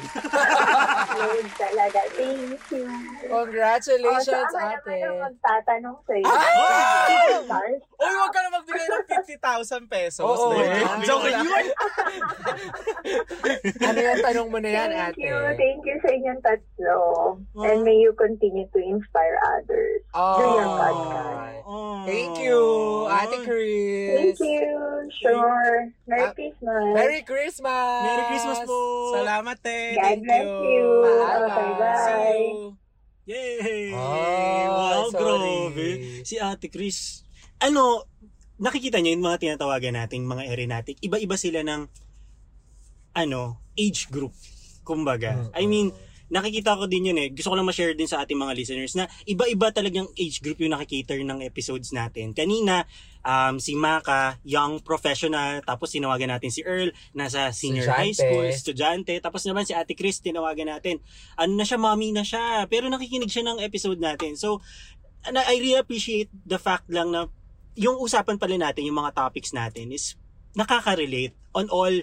Lord 1.16 1.48
talaga. 1.56 2.00
Thank 2.12 2.64
you. 2.76 2.84
Congratulations, 3.24 4.28
oh, 4.28 4.52
so, 4.52 4.60
ako 4.60 4.68
ate. 4.68 4.84
naman 4.84 5.00
ang 5.00 5.20
magtatanong 5.32 5.96
sa'yo. 6.04 6.24
Ay! 6.28 7.40
Stars? 7.48 7.80
Uy, 7.88 8.12
huwag 8.20 8.32
ka 8.36 8.40
na 8.44 8.50
magbigay 8.52 8.84
ng 8.84 9.06
50,000 9.40 9.88
pesos. 9.88 10.20
Oo, 10.20 10.52
Uy, 10.52 10.68
ah. 10.68 11.00
Joke 11.00 11.32
lang. 11.32 11.48
Ano 13.80 13.98
yung 13.98 14.20
tanong 14.20 14.48
mo 14.52 14.58
na 14.60 14.68
yan, 14.68 14.88
Thank 14.92 15.16
ate? 15.16 15.24
you. 15.24 15.36
Thank 15.56 15.80
you 15.82 15.96
sa 15.98 16.08
inyong 16.12 16.40
tatlo. 16.44 16.98
And 17.56 17.80
may 17.82 17.96
you 17.96 18.12
continue 18.12 18.68
to 18.68 18.78
inspire 18.78 19.40
others. 19.56 20.00
Oh, 20.12 20.36
Do 20.36 20.44
your 20.44 20.70
podcast. 20.70 21.58
Oh. 21.64 22.02
Thank 22.04 22.34
you, 22.38 22.60
Ate 23.08 23.38
Chris. 23.42 24.36
Thank 24.36 24.40
you. 24.44 24.68
Sure. 25.20 25.88
Merry 26.06 26.28
Ah, 26.28 26.32
Christmas. 26.34 26.84
Merry 26.92 27.20
Christmas! 27.22 28.00
Merry 28.04 28.24
Christmas 28.28 28.58
po! 28.64 28.78
Salamat, 29.16 29.58
eh. 29.64 29.86
God 29.96 30.02
Thank 30.04 30.20
bless 30.22 30.44
you. 30.44 30.60
you. 30.68 30.88
Okay, 31.00 31.48
See 31.50 31.80
bye. 31.80 32.36
you. 32.36 32.76
Yay! 33.30 33.92
Oh, 33.94 34.66
wow, 34.68 35.02
sorry. 35.08 35.20
grabe. 35.70 35.88
Si 36.26 36.34
Ate 36.36 36.66
Chris. 36.68 37.22
Ano, 37.60 38.04
nakikita 38.60 39.00
niyo 39.00 39.16
yung 39.16 39.24
mga 39.24 39.40
tinatawagan 39.40 39.96
nating 39.96 40.28
mga 40.28 40.44
aeronautic. 40.46 41.00
Iba-iba 41.00 41.34
sila 41.40 41.64
ng 41.64 41.88
ano, 43.16 43.58
age 43.74 44.12
group. 44.12 44.36
Kumbaga. 44.84 45.50
I 45.56 45.64
mean, 45.64 45.90
nakikita 46.30 46.78
ko 46.78 46.86
din 46.86 47.10
yun 47.10 47.18
eh. 47.18 47.28
Gusto 47.34 47.50
ko 47.50 47.58
lang 47.58 47.66
ma-share 47.66 47.96
din 47.98 48.06
sa 48.06 48.22
ating 48.22 48.38
mga 48.38 48.54
listeners 48.54 48.94
na 48.94 49.10
iba-iba 49.26 49.74
talagang 49.74 50.06
age 50.14 50.38
group 50.38 50.62
yung 50.62 50.76
nakikater 50.76 51.18
ng 51.26 51.42
episodes 51.42 51.90
natin. 51.90 52.30
Kanina, 52.30 52.86
um, 53.26 53.58
si 53.58 53.74
Maka, 53.74 54.38
young 54.46 54.78
professional, 54.78 55.58
tapos 55.66 55.90
tinawagan 55.90 56.30
natin 56.38 56.54
si 56.54 56.62
Earl, 56.62 56.94
nasa 57.18 57.50
senior 57.50 57.90
high 57.90 58.14
Estudyante. 58.14 58.22
school, 58.22 58.46
estudyante, 58.46 59.14
tapos 59.18 59.42
naman 59.42 59.66
si 59.66 59.74
Ate 59.74 59.98
Chris, 59.98 60.22
tinawagan 60.22 60.70
natin, 60.70 61.02
ano 61.34 61.58
na 61.58 61.66
siya, 61.66 61.82
mommy 61.82 62.14
na 62.14 62.22
siya, 62.22 62.68
pero 62.70 62.86
nakikinig 62.86 63.32
siya 63.32 63.50
ng 63.50 63.58
episode 63.66 63.98
natin. 63.98 64.38
So, 64.38 64.62
I 65.26 65.60
really 65.60 65.76
appreciate 65.76 66.32
the 66.46 66.56
fact 66.56 66.88
lang 66.88 67.12
na 67.12 67.28
yung 67.74 68.00
usapan 68.00 68.36
pala 68.40 68.56
natin, 68.58 68.86
yung 68.86 68.98
mga 68.98 69.14
topics 69.14 69.54
natin 69.54 69.94
is 69.94 70.18
nakaka-relate 70.54 71.34
on 71.54 71.70
all 71.70 71.94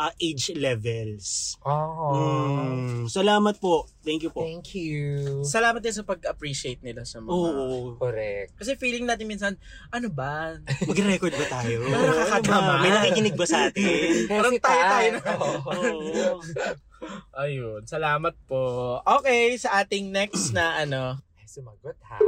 uh, 0.00 0.12
age 0.16 0.56
levels. 0.56 1.56
Oh. 1.60 2.16
Mm, 2.16 3.04
salamat 3.12 3.60
po. 3.60 3.84
Thank 4.00 4.24
you 4.24 4.32
po. 4.32 4.40
Thank 4.40 4.72
you. 4.72 5.44
Salamat 5.44 5.84
din 5.84 5.92
sa 5.92 6.04
pag-appreciate 6.08 6.80
nila 6.80 7.04
sa 7.04 7.20
mga... 7.20 7.28
Oo. 7.28 8.00
Correct. 8.00 8.56
Kasi 8.56 8.80
feeling 8.80 9.04
natin 9.04 9.28
minsan, 9.28 9.52
ano 9.92 10.08
ba? 10.08 10.56
Mag-record 10.90 11.36
ba 11.36 11.46
tayo? 11.60 11.84
Parang. 11.92 12.40
Ano 12.40 12.48
ba? 12.48 12.74
May 12.80 12.90
nakikinig 12.96 13.36
ba 13.36 13.44
sa 13.44 13.68
atin? 13.68 14.08
Parang 14.40 14.56
tayo-tayo 14.56 15.08
na. 15.12 15.20
Oo. 15.36 16.40
Ayun, 17.36 17.80
salamat 17.84 18.34
po. 18.44 18.96
Okay, 19.04 19.56
sa 19.56 19.84
ating 19.84 20.12
next 20.12 20.52
na 20.52 20.84
ano, 20.84 21.16
Ay, 21.36 21.48
sumagot 21.48 21.96
ha? 22.08 22.20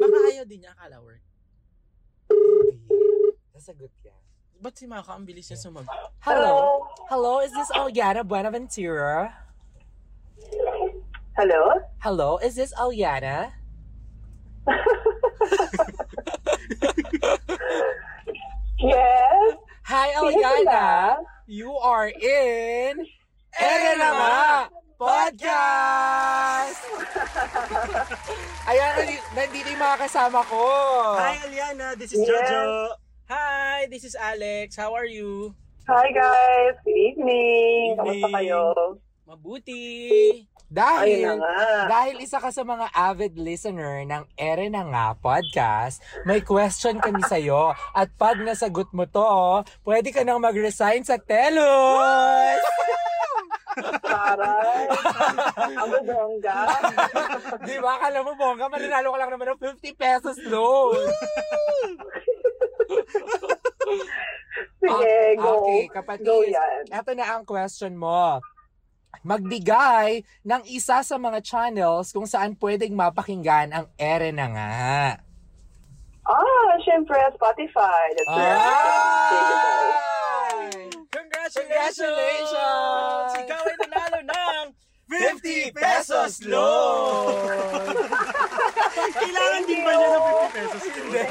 baka 0.00 0.16
ayaw 0.32 0.44
din 0.48 0.64
niya 0.64 0.72
akala 0.74 0.98
work. 1.04 1.29
Kasagot 3.60 3.92
yan. 4.00 4.16
Ba't 4.56 4.72
si 4.72 4.88
Maka 4.88 5.12
ang 5.12 5.28
bilis 5.28 5.52
niya 5.52 5.60
sumagot? 5.60 5.92
Hello? 6.24 6.80
Hello, 7.12 7.44
is 7.44 7.52
this 7.52 7.68
Aliana 7.76 8.24
Buenaventura? 8.24 9.36
Hello? 11.36 11.76
Hello, 12.00 12.40
is 12.40 12.56
this 12.56 12.72
Aliana? 12.80 13.52
yes? 18.80 19.60
Hi, 19.92 20.08
Aliana. 20.16 21.20
You 21.44 21.76
are 21.76 22.08
in... 22.08 23.04
Ere 23.60 23.92
Nama 24.00 24.72
Podcast! 24.96 26.80
Ayan, 28.72 29.20
nandito 29.36 29.68
yung 29.68 29.84
mga 29.84 30.08
kasama 30.08 30.40
ko. 30.48 30.64
Hi, 31.20 31.36
Aliana. 31.44 31.92
This 31.92 32.16
is 32.16 32.24
Jojo. 32.24 32.96
Hi, 33.30 33.86
this 33.86 34.02
is 34.02 34.18
Alex. 34.18 34.74
How 34.74 34.90
are 34.90 35.06
you? 35.06 35.54
Hi 35.86 36.10
guys! 36.10 36.74
Good 36.82 36.98
evening! 36.98 37.94
Evening. 37.94 38.26
Kamusta 38.26 38.28
kayo? 38.34 38.62
Mabuti. 39.22 39.82
Dahil, 40.66 41.22
Ayun 41.22 41.38
na 41.38 41.46
nga. 41.46 41.86
dahil 41.86 42.26
isa 42.26 42.42
ka 42.42 42.50
sa 42.50 42.66
mga 42.66 42.90
avid 42.90 43.38
listener 43.38 44.02
ng 44.02 44.26
Ere 44.34 44.66
na 44.66 44.82
nga 44.82 45.06
podcast, 45.14 46.02
may 46.26 46.42
question 46.42 46.98
kami 46.98 47.22
sa'yo. 47.22 47.70
At 47.94 48.10
pag 48.18 48.42
nasagot 48.42 48.90
mo 48.90 49.06
to, 49.06 49.62
pwede 49.86 50.10
ka 50.10 50.26
nang 50.26 50.42
mag-resign 50.42 51.06
sa 51.06 51.14
Telos! 51.14 52.58
Taray! 53.82 54.84
Ang 55.76 55.92
bongga. 56.04 56.60
Di 57.64 57.76
ba? 57.80 57.90
Akala 58.00 58.20
mo, 58.22 58.32
bongga, 58.36 58.66
mananalo 58.68 59.12
ka 59.12 59.18
lang 59.18 59.30
naman 59.32 59.46
ng 59.54 59.60
50 59.60 60.00
pesos 60.00 60.36
loan. 60.46 61.08
Sige, 64.80 65.16
go. 65.36 65.64
Okay, 65.64 65.82
kapatid. 65.92 66.26
Go 66.26 66.40
yan. 66.44 66.88
Ito 66.88 67.12
na 67.12 67.36
ang 67.36 67.44
question 67.44 67.96
mo. 67.96 68.40
Magbigay 69.20 70.24
ng 70.46 70.62
isa 70.70 71.04
sa 71.04 71.16
mga 71.20 71.44
channels 71.44 72.08
kung 72.14 72.24
saan 72.24 72.56
pwedeng 72.56 72.96
mapakinggan 72.96 73.68
ang 73.74 73.86
ere 74.00 74.32
na 74.32 74.46
nga. 74.48 74.72
Ah, 76.24 76.72
syempre, 76.86 77.18
Spotify. 77.36 78.16
That's 78.16 78.30
right. 78.30 78.60
Congratulations! 81.10 82.06
Congratulations! 82.06 83.30
Ikaw 83.42 83.60
ay 83.66 83.76
nanalo 83.82 84.18
ng 84.22 84.64
50 85.10 85.74
pesos 85.74 86.30
loan! 86.46 87.98
Kailangan 89.18 89.62
din 89.66 89.80
ba 89.82 89.92
niya 89.98 90.08
ng 90.08 90.22
50 90.22 90.54
pesos? 90.54 90.80
Hindi. 90.86 91.22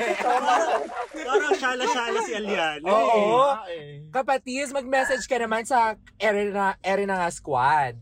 Parang, 1.24 1.54
syala-syala 1.56 2.20
si 2.28 2.34
Aliana. 2.36 2.84
eh. 2.84 2.92
Oo. 2.92 3.40
eh. 3.72 4.04
Kapatiz, 4.12 4.76
mag-message 4.76 5.24
ka 5.32 5.40
naman 5.40 5.64
sa 5.64 5.96
ere 6.20 6.52
na, 6.52 6.76
ere 6.84 7.08
na 7.08 7.24
nga 7.24 7.32
squad. 7.32 7.96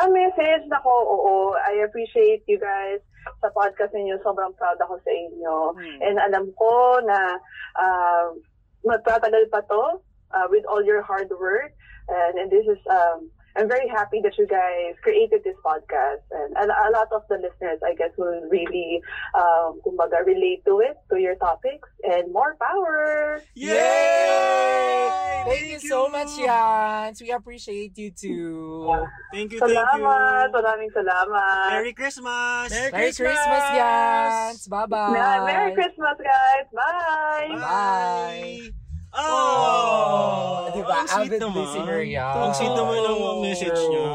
Ang 0.00 0.10
message 0.16 0.64
na 0.72 0.80
ko, 0.80 0.88
oo, 0.88 1.52
I 1.60 1.84
appreciate 1.84 2.48
you 2.48 2.56
guys 2.56 3.04
sa 3.44 3.52
podcast 3.52 3.92
ninyo. 3.92 4.16
Sobrang 4.24 4.56
proud 4.56 4.80
ako 4.80 4.96
sa 5.04 5.12
inyo. 5.12 5.76
And 6.00 6.16
alam 6.16 6.48
ko 6.56 7.04
na 7.04 7.36
uh, 7.76 8.32
magtatagal 8.80 9.52
pa 9.52 9.60
to 9.68 10.00
uh, 10.34 10.48
with 10.50 10.64
all 10.66 10.82
your 10.84 11.02
hard 11.02 11.30
work. 11.30 11.72
And, 12.08 12.38
and 12.38 12.50
this 12.50 12.66
is, 12.66 12.78
um, 12.90 13.30
I'm 13.54 13.68
very 13.68 13.86
happy 13.86 14.20
that 14.24 14.32
you 14.38 14.46
guys 14.46 14.96
created 15.02 15.44
this 15.44 15.56
podcast. 15.64 16.24
And 16.32 16.56
a, 16.56 16.64
a 16.64 16.90
lot 16.90 17.08
of 17.12 17.22
the 17.28 17.36
listeners, 17.36 17.78
I 17.84 17.94
guess, 17.94 18.10
will 18.16 18.48
really, 18.50 19.00
um, 19.36 19.80
kumbaga, 19.84 20.24
relate 20.24 20.64
to 20.64 20.80
it, 20.80 20.96
to 21.10 21.20
your 21.20 21.36
topics. 21.36 21.88
And 22.02 22.32
more 22.32 22.56
power! 22.56 23.42
Yay! 23.54 25.42
Thank 25.44 25.66
you 25.68 25.80
so 25.80 26.08
much, 26.08 26.28
Yans. 26.38 27.20
We 27.20 27.30
appreciate 27.30 27.98
you 27.98 28.10
too. 28.10 29.06
Thank 29.32 29.52
you, 29.52 29.60
thank 29.60 29.74
Salamat! 29.74 30.48
you. 30.48 30.54
Maraming 30.54 30.90
salamat! 30.94 31.70
Merry 31.70 31.92
Christmas! 31.92 32.70
Merry 32.70 32.92
Merry 32.92 33.12
Christmas, 33.12 33.64
Yans. 33.74 34.68
Bye-bye. 34.70 35.12
Yeah, 35.12 35.44
Merry 35.44 35.74
Christmas, 35.74 36.16
guys! 36.18 36.66
Bye! 36.72 37.48
Bye. 37.58 38.81
Oh! 39.12 40.72
Di 40.72 40.80
ba? 40.80 41.04
Ang 41.04 41.08
sweet 41.08 41.28
Avid 41.36 41.40
naman. 41.44 41.56
listener 41.60 42.00
yan. 42.00 42.36
Ang 42.48 42.52
sweet 42.56 42.72
naman 42.72 42.96
ng 43.04 43.20
message 43.44 43.80
niya. 43.92 44.06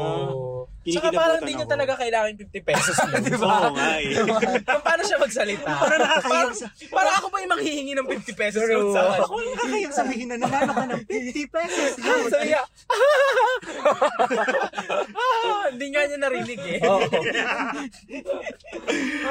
Saka 0.88 1.12
parang 1.12 1.44
di 1.44 1.52
niya 1.52 1.68
talaga 1.68 2.00
kailangan 2.00 2.32
50 2.48 2.64
pesos. 2.64 2.96
Di 3.28 3.36
ba? 3.36 3.68
Oo 3.68 3.76
nga 3.76 4.00
eh. 4.00 4.16
Kung 4.64 4.80
paano 4.80 5.02
siya 5.04 5.20
magsalita. 5.20 5.68
Parang 5.68 6.00
nakakahiyang 6.00 6.56
sa... 6.56 6.66
Parang 6.88 7.14
ako 7.20 7.26
pa 7.28 7.44
yung 7.44 7.52
manghihingi 7.52 7.92
ng 7.92 8.08
50 8.08 8.40
pesos 8.40 8.62
doon 8.64 8.96
sa 8.96 9.20
Ako 9.20 9.36
yung 9.36 9.52
nakakahiyang 9.52 9.92
sabihin 9.92 10.28
na 10.32 10.36
nanalo 10.40 10.72
ka 10.72 10.84
ng 10.88 11.02
50 11.04 11.56
pesos. 11.60 11.90
Sabi 12.32 12.46
niya, 12.48 12.62
ah, 15.12 15.64
hindi 15.76 15.86
nga 15.92 16.02
niya 16.08 16.18
narinig 16.24 16.60
eh. 16.64 16.80
Oo. 16.88 17.04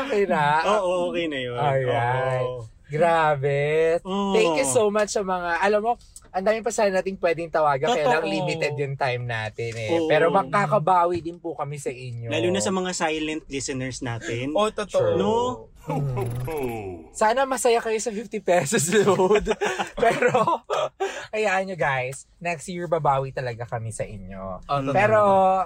okay 0.06 0.24
na. 0.30 0.44
Oo, 0.78 1.10
okay 1.10 1.26
na 1.26 1.40
yun. 1.42 1.58
Alright. 1.58 2.46
Oo. 2.46 2.77
Grabe. 2.88 3.60
Oo. 4.04 4.34
Thank 4.36 4.64
you 4.64 4.68
so 4.68 4.88
much 4.88 5.12
sa 5.12 5.22
mga, 5.24 5.60
alam 5.60 5.82
mo, 5.84 5.94
ang 6.32 6.44
dami 6.44 6.60
pa 6.62 6.72
sana 6.72 7.00
nating 7.00 7.18
pwedeng 7.18 7.50
tawagan, 7.50 7.90
kaya 7.90 8.06
lang 8.08 8.24
Totoo. 8.24 8.36
limited 8.36 8.74
yung 8.78 8.96
time 8.96 9.24
natin 9.26 9.72
eh. 9.74 9.90
Oo. 9.98 10.08
Pero 10.08 10.30
makakabawi 10.30 11.24
din 11.24 11.40
po 11.42 11.58
kami 11.58 11.82
sa 11.82 11.90
inyo. 11.90 12.30
Lalo 12.30 12.48
na 12.52 12.62
sa 12.62 12.72
mga 12.72 12.92
silent 12.94 13.44
listeners 13.50 14.00
natin. 14.04 14.54
Oh, 14.54 14.70
totoo. 14.70 15.18
No? 15.18 15.34
Sana 17.16 17.48
masaya 17.48 17.80
kayo 17.80 17.96
sa 17.98 18.12
50 18.12 18.44
pesos 18.44 18.92
load. 18.92 19.50
Pero, 20.04 20.62
hayaan 21.32 21.72
nyo 21.72 21.78
guys, 21.80 22.28
next 22.38 22.68
year 22.68 22.86
babawi 22.86 23.32
talaga 23.32 23.64
kami 23.66 23.96
sa 23.96 24.04
inyo. 24.04 24.62
Oh, 24.68 24.80
totoo. 24.84 24.94
Pero 24.94 25.22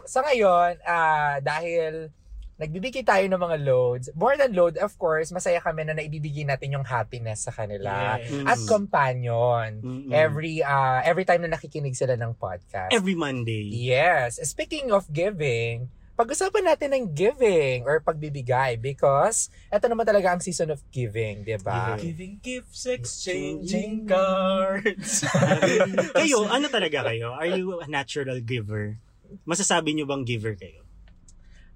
sa 0.06 0.22
ngayon, 0.24 0.78
ah 0.86 1.42
dahil 1.42 2.14
nagbibigay 2.62 3.02
tayo 3.02 3.26
ng 3.26 3.41
mga 3.41 3.58
loads, 3.65 4.13
more 4.13 4.38
than 4.38 4.54
load, 4.54 4.78
of 4.78 4.93
course, 5.02 5.34
masaya 5.34 5.58
kami 5.58 5.82
na 5.82 5.97
naibibigay 5.97 6.45
natin 6.45 6.78
yung 6.78 6.86
happiness 6.86 7.50
sa 7.50 7.52
kanila. 7.52 8.21
Yes. 8.21 8.45
At 8.45 8.60
companion. 8.69 9.82
Mm-mm. 9.82 10.13
Every 10.13 10.62
ah 10.62 11.02
every 11.02 11.26
time 11.26 11.41
na 11.41 11.58
nakikinig 11.58 11.97
sila 11.97 12.13
ng 12.13 12.38
podcast. 12.38 12.93
Every 12.93 13.17
Monday. 13.17 13.74
Yes. 13.74 14.38
Speaking 14.45 14.93
of 14.93 15.10
giving, 15.10 15.89
pag-usapan 16.13 16.69
natin 16.69 16.93
ng 16.93 17.06
giving 17.17 17.82
or 17.89 17.97
pagbibigay 17.97 18.78
because 18.78 19.50
ito 19.74 19.89
naman 19.89 20.06
talaga 20.06 20.38
ang 20.38 20.41
season 20.45 20.69
of 20.69 20.86
giving, 20.93 21.41
di 21.41 21.58
ba? 21.58 21.97
Giving. 21.97 22.13
Giving 22.13 22.34
gifts, 22.45 22.86
exchanging 22.86 24.06
cards. 24.06 25.26
kayo, 26.21 26.45
ano 26.45 26.69
talaga 26.69 27.10
kayo? 27.10 27.34
Are 27.34 27.50
you 27.50 27.82
a 27.82 27.89
natural 27.89 28.38
giver? 28.45 29.02
Masasabi 29.50 29.97
nyo 29.97 30.06
bang 30.06 30.21
giver 30.21 30.54
kayo? 30.54 30.86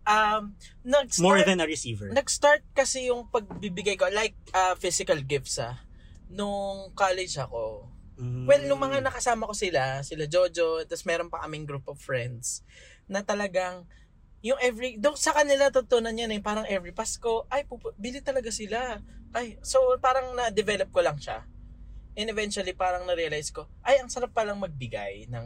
Um, 0.05 0.53
nag-start, 0.85 1.25
More 1.25 1.41
than 1.43 1.59
a 1.59 1.67
receiver? 1.67 2.09
nag-start 2.13 2.63
kasi 2.71 3.09
yung 3.09 3.27
pagbibigay 3.29 3.97
ko, 3.97 4.07
like 4.13 4.37
uh, 4.53 4.77
physical 4.77 5.17
gifts 5.19 5.59
ah, 5.59 5.81
nung 6.29 6.93
college 6.93 7.35
ako. 7.37 7.89
Mm. 8.15 8.47
Well, 8.47 8.63
nung 8.69 8.79
mga 8.79 9.03
nakasama 9.03 9.49
ko 9.49 9.53
sila, 9.53 9.99
sila 10.05 10.23
Jojo, 10.29 10.87
tapos 10.87 11.03
meron 11.03 11.27
pa 11.27 11.43
kaming 11.43 11.67
group 11.67 11.83
of 11.91 11.99
friends, 11.99 12.63
na 13.11 13.21
talagang, 13.21 13.83
yung 14.39 14.57
every, 14.61 14.95
doon 14.95 15.17
sa 15.19 15.35
kanila 15.35 15.67
tutunan 15.73 16.15
yan 16.15 16.31
eh, 16.31 16.39
parang 16.39 16.63
every 16.69 16.95
Pasko, 16.95 17.43
ay, 17.51 17.65
pupu- 17.67 17.93
bili 17.99 18.21
talaga 18.21 18.53
sila. 18.53 19.01
Ay, 19.35 19.59
so 19.65 19.81
parang 19.99 20.31
na-develop 20.37 20.93
ko 20.95 21.03
lang 21.03 21.19
siya. 21.19 21.43
And 22.15 22.31
eventually, 22.31 22.71
parang 22.71 23.03
na-realize 23.03 23.51
ko, 23.51 23.67
ay, 23.83 23.99
ang 23.99 24.07
sarap 24.07 24.31
palang 24.31 24.61
magbigay 24.61 25.27
ng 25.27 25.45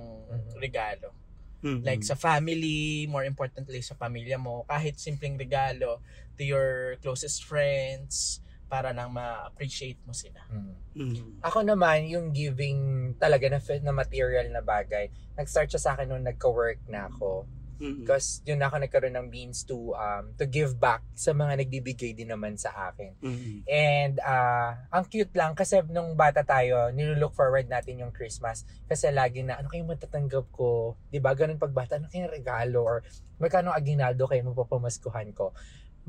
regalo. 0.62 1.16
Mm-mm. 1.60 1.84
Like 1.84 2.04
sa 2.04 2.16
family, 2.16 3.08
more 3.12 3.28
importantly 3.28 3.84
sa 3.84 3.96
pamilya 3.96 4.40
mo, 4.40 4.64
kahit 4.68 4.96
simpleng 4.96 5.36
regalo 5.36 6.00
to 6.40 6.44
your 6.48 6.96
closest 7.04 7.44
friends, 7.44 8.40
para 8.70 8.94
lang 8.94 9.10
ma-appreciate 9.10 9.98
mo 10.06 10.14
sila. 10.14 10.46
Mm. 10.54 10.78
Mm. 10.94 11.42
Ako 11.42 11.66
naman, 11.66 12.06
yung 12.06 12.30
giving 12.30 13.12
talaga 13.18 13.50
na, 13.50 13.60
na 13.82 13.92
material 13.92 14.46
na 14.54 14.62
bagay, 14.62 15.10
nag-start 15.34 15.74
siya 15.74 15.82
sa 15.82 15.92
akin 15.98 16.14
nung 16.14 16.24
nagka-work 16.24 16.78
na 16.86 17.10
ako. 17.10 17.50
Mm-mm. 17.80 18.04
Because 18.04 18.44
yun 18.44 18.60
ako 18.60 18.76
nagkaroon 18.84 19.16
ng 19.16 19.28
means 19.32 19.64
to 19.64 19.96
um 19.96 20.36
to 20.36 20.44
give 20.44 20.76
back 20.76 21.00
sa 21.16 21.32
mga 21.32 21.64
nagbibigay 21.64 22.12
din 22.12 22.30
naman 22.30 22.60
sa 22.60 22.92
akin. 22.92 23.16
Mm-mm. 23.24 23.64
And 23.66 24.20
ah 24.22 24.84
ang 24.92 25.08
cute 25.08 25.32
lang 25.34 25.56
kasi 25.56 25.80
nung 25.88 26.14
bata 26.20 26.44
tayo, 26.44 26.92
nilook 26.92 27.32
forward 27.34 27.72
natin 27.72 28.04
yung 28.04 28.12
Christmas 28.12 28.68
kasi 28.86 29.08
lagi 29.10 29.42
na 29.48 29.58
ano 29.58 29.72
kayong 29.72 29.96
matatanggap 29.96 30.52
ko? 30.52 31.00
'Di 31.08 31.24
ba? 31.24 31.32
Ganun 31.32 31.56
pag 31.56 31.72
bata, 31.72 31.96
ano 31.96 32.12
kayong 32.12 32.30
regalo 32.36 32.84
or 32.84 33.00
magkano 33.40 33.72
aginaldo 33.72 34.28
kayo 34.28 34.44
mapapamaskuhan 34.52 35.32
ko. 35.32 35.56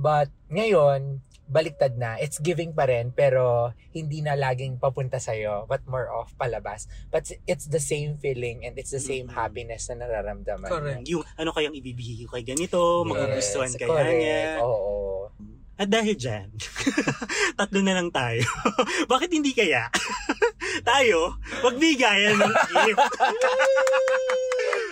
But 0.01 0.33
ngayon, 0.49 1.21
baliktad 1.45 1.99
na. 1.99 2.17
It's 2.17 2.39
giving 2.39 2.73
pa 2.73 2.87
rin 2.87 3.11
pero 3.11 3.69
hindi 3.91 4.23
na 4.23 4.33
laging 4.33 4.79
papunta 4.79 5.19
sa'yo 5.19 5.67
but 5.67 5.83
more 5.85 6.07
of 6.09 6.31
palabas. 6.35 6.89
But 7.11 7.29
it's 7.45 7.67
the 7.67 7.83
same 7.83 8.17
feeling 8.17 8.63
and 8.63 8.79
it's 8.79 8.91
the 8.91 9.03
same 9.03 9.27
Mhm. 9.27 9.35
happiness 9.35 9.91
na 9.91 10.01
nararamdaman. 10.01 10.71
Correct. 10.71 11.05
Yung 11.05 11.27
ano 11.35 11.51
kayang 11.51 11.75
ibibigay 11.75 12.25
ko 12.25 12.33
kay 12.33 12.47
ganito, 12.47 13.03
magugustuhan 13.03 13.75
kaya 13.75 13.91
correct. 13.91 14.15
niya. 14.17 14.43
Oo. 14.63 14.97
At 15.75 15.89
dahil 15.89 16.13
dyan, 16.15 16.49
tatlo 17.59 17.81
na 17.81 17.99
lang 17.99 18.09
tayo. 18.09 18.45
Bakit 19.13 19.33
hindi 19.33 19.51
kaya? 19.51 19.89
tayo, 20.87 21.35
magbigayan 21.61 22.37
ng 22.37 22.53
gift. 22.87 23.01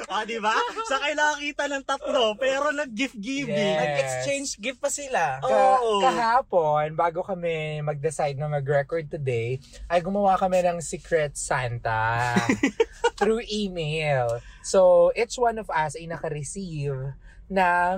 Ah, 0.08 0.24
di 0.24 0.40
ba? 0.40 0.56
Sa 0.88 0.96
kailangan 0.98 1.38
kita 1.38 1.64
ng 1.68 1.84
tatlo, 1.84 2.34
pero 2.40 2.72
nag-gift 2.72 3.16
giving. 3.20 3.52
Yes. 3.54 3.80
Nag-exchange 3.80 4.48
gift 4.58 4.80
pa 4.80 4.90
sila. 4.90 5.38
Ka- 5.44 5.80
Oo. 5.80 6.00
kahapon, 6.00 6.96
bago 6.96 7.20
kami 7.20 7.84
mag-decide 7.84 8.36
na 8.40 8.48
mag-record 8.48 9.06
today, 9.06 9.60
ay 9.86 10.00
gumawa 10.00 10.40
kami 10.40 10.64
ng 10.64 10.80
Secret 10.80 11.36
Santa 11.36 12.34
through 13.20 13.44
email. 13.46 14.40
So, 14.64 15.12
each 15.12 15.36
one 15.36 15.60
of 15.60 15.68
us 15.68 15.94
ay 15.94 16.08
naka-receive 16.08 17.14
ng 17.48 17.96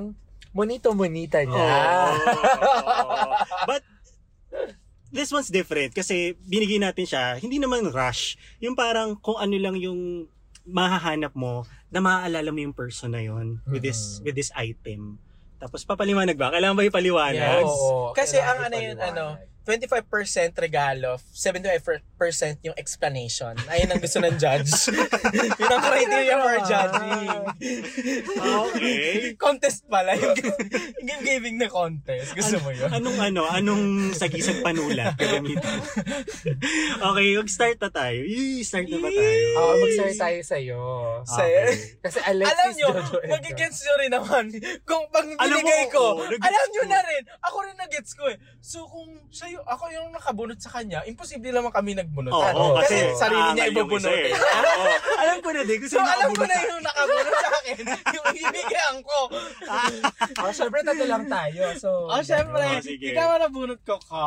monito-monita 0.51 1.47
niya. 1.47 1.71
Oo. 1.71 2.11
But 3.71 3.83
this 5.11 5.31
one's 5.31 5.51
different 5.51 5.95
kasi 5.95 6.39
binigyan 6.47 6.87
natin 6.87 7.07
siya, 7.07 7.39
hindi 7.39 7.59
naman 7.59 7.87
rush. 7.91 8.39
Yung 8.63 8.75
parang 8.75 9.19
kung 9.19 9.39
ano 9.39 9.55
lang 9.59 9.79
yung 9.79 10.27
mahahanap 10.67 11.35
mo 11.35 11.67
na 11.91 11.99
maaalala 11.99 12.55
mo 12.55 12.59
yung 12.63 12.75
person 12.75 13.13
na 13.13 13.23
yon 13.23 13.59
with 13.67 13.83
this 13.83 14.23
with 14.23 14.39
this 14.39 14.55
item. 14.55 15.19
Tapos 15.61 15.85
papaliwanag 15.85 16.39
ba? 16.41 16.49
Kailangan 16.55 16.79
ba 16.79 16.89
ipaliwanag? 16.89 17.67
Yes. 17.67 17.69
Oo, 17.69 18.17
Kasi 18.17 18.41
ang 18.41 18.65
ano 18.65 18.77
yun, 18.81 18.97
ano. 18.97 19.37
25% 19.75 20.55
regalo, 20.55 21.19
75% 21.35 22.63
yung 22.63 22.77
explanation. 22.79 23.59
Ayun 23.67 23.91
ang 23.91 24.01
gusto 24.03 24.23
ng 24.23 24.37
judge. 24.39 24.71
yun 25.61 25.71
ang 25.71 25.83
criteria 25.83 26.35
for 26.39 26.57
judging. 26.63 27.29
Okay. 28.39 29.35
contest 29.35 29.87
pala. 29.91 30.15
Yung 30.15 30.37
yung 31.01 31.23
game 31.23 31.41
giving 31.41 31.57
na 31.57 31.73
contest. 31.73 32.37
Gusto 32.37 32.61
mo 32.61 32.69
yun? 32.69 32.93
Anong 32.93 33.17
ano? 33.17 33.49
Anong 33.49 34.13
sagisag? 34.13 34.61
Gagamitin. 34.61 35.81
okay, 37.01 37.29
mag-start 37.41 37.81
na 37.81 37.89
tayo. 37.89 38.21
Yee, 38.21 38.61
start 38.61 38.93
na 38.93 39.01
ba 39.01 39.09
tayo? 39.09 39.41
Oo, 39.57 39.73
mag-share 39.81 40.17
tayo 40.21 40.39
sa'yo. 40.45 40.81
Sa'yo? 41.25 41.61
Kasi 42.05 42.19
Alexis 42.29 42.53
alam 42.53 42.71
nyo, 42.77 42.89
magigets 43.25 43.79
nyo 43.81 43.95
rin 43.97 44.13
naman. 44.13 44.45
Kung 44.85 45.09
pag 45.09 45.25
Alam 45.25 45.65
mo, 45.65 45.65
binigay 45.65 45.85
ko, 45.89 46.21
alam 46.29 46.67
nyo 46.77 46.85
na 46.85 47.01
rin. 47.09 47.23
Ako 47.49 47.57
rin 47.65 47.77
nag-gets 47.81 48.13
ko 48.13 48.29
eh. 48.29 48.37
So 48.61 48.85
kung 48.85 49.09
siya 49.33 49.60
yung, 49.61 49.69
ako 49.69 49.85
yung 49.93 50.09
nakabunot 50.11 50.57
sa 50.57 50.73
kanya, 50.73 51.05
imposible 51.05 51.53
naman 51.53 51.69
kami 51.69 51.93
nagbunutan. 51.93 52.53
Oo, 52.53 52.81
kasi, 52.81 52.97
kasi 52.97 53.21
sarili 53.21 53.49
niya 53.53 53.69
ibubunot 53.69 54.09
eh. 54.09 54.33
Oo. 54.33 54.85
alam 55.23 55.37
ko 55.39 55.49
na 55.51 55.63
din 55.63 55.79
kasi 55.79 55.93
So 55.93 56.01
alam 56.01 56.33
ko 56.33 56.43
na 56.43 56.57
yung 56.65 56.81
nakabunot 56.81 57.37
sa 57.37 57.51
akin, 57.55 57.83
yung 58.17 58.27
ibibigyan 58.33 58.97
ko. 59.01 59.19
Oh, 60.41 60.51
syempre, 60.51 60.81
tatlo 60.81 61.05
lang 61.05 61.25
tayo. 61.27 61.63
So, 61.77 61.91
Oh, 62.09 62.23
syempre, 62.23 62.65
Oh, 62.65 62.81
ikaw 62.81 63.37
ang 63.37 63.43
nabunot 63.43 63.81
ko 63.83 64.01
ka. 64.01 64.25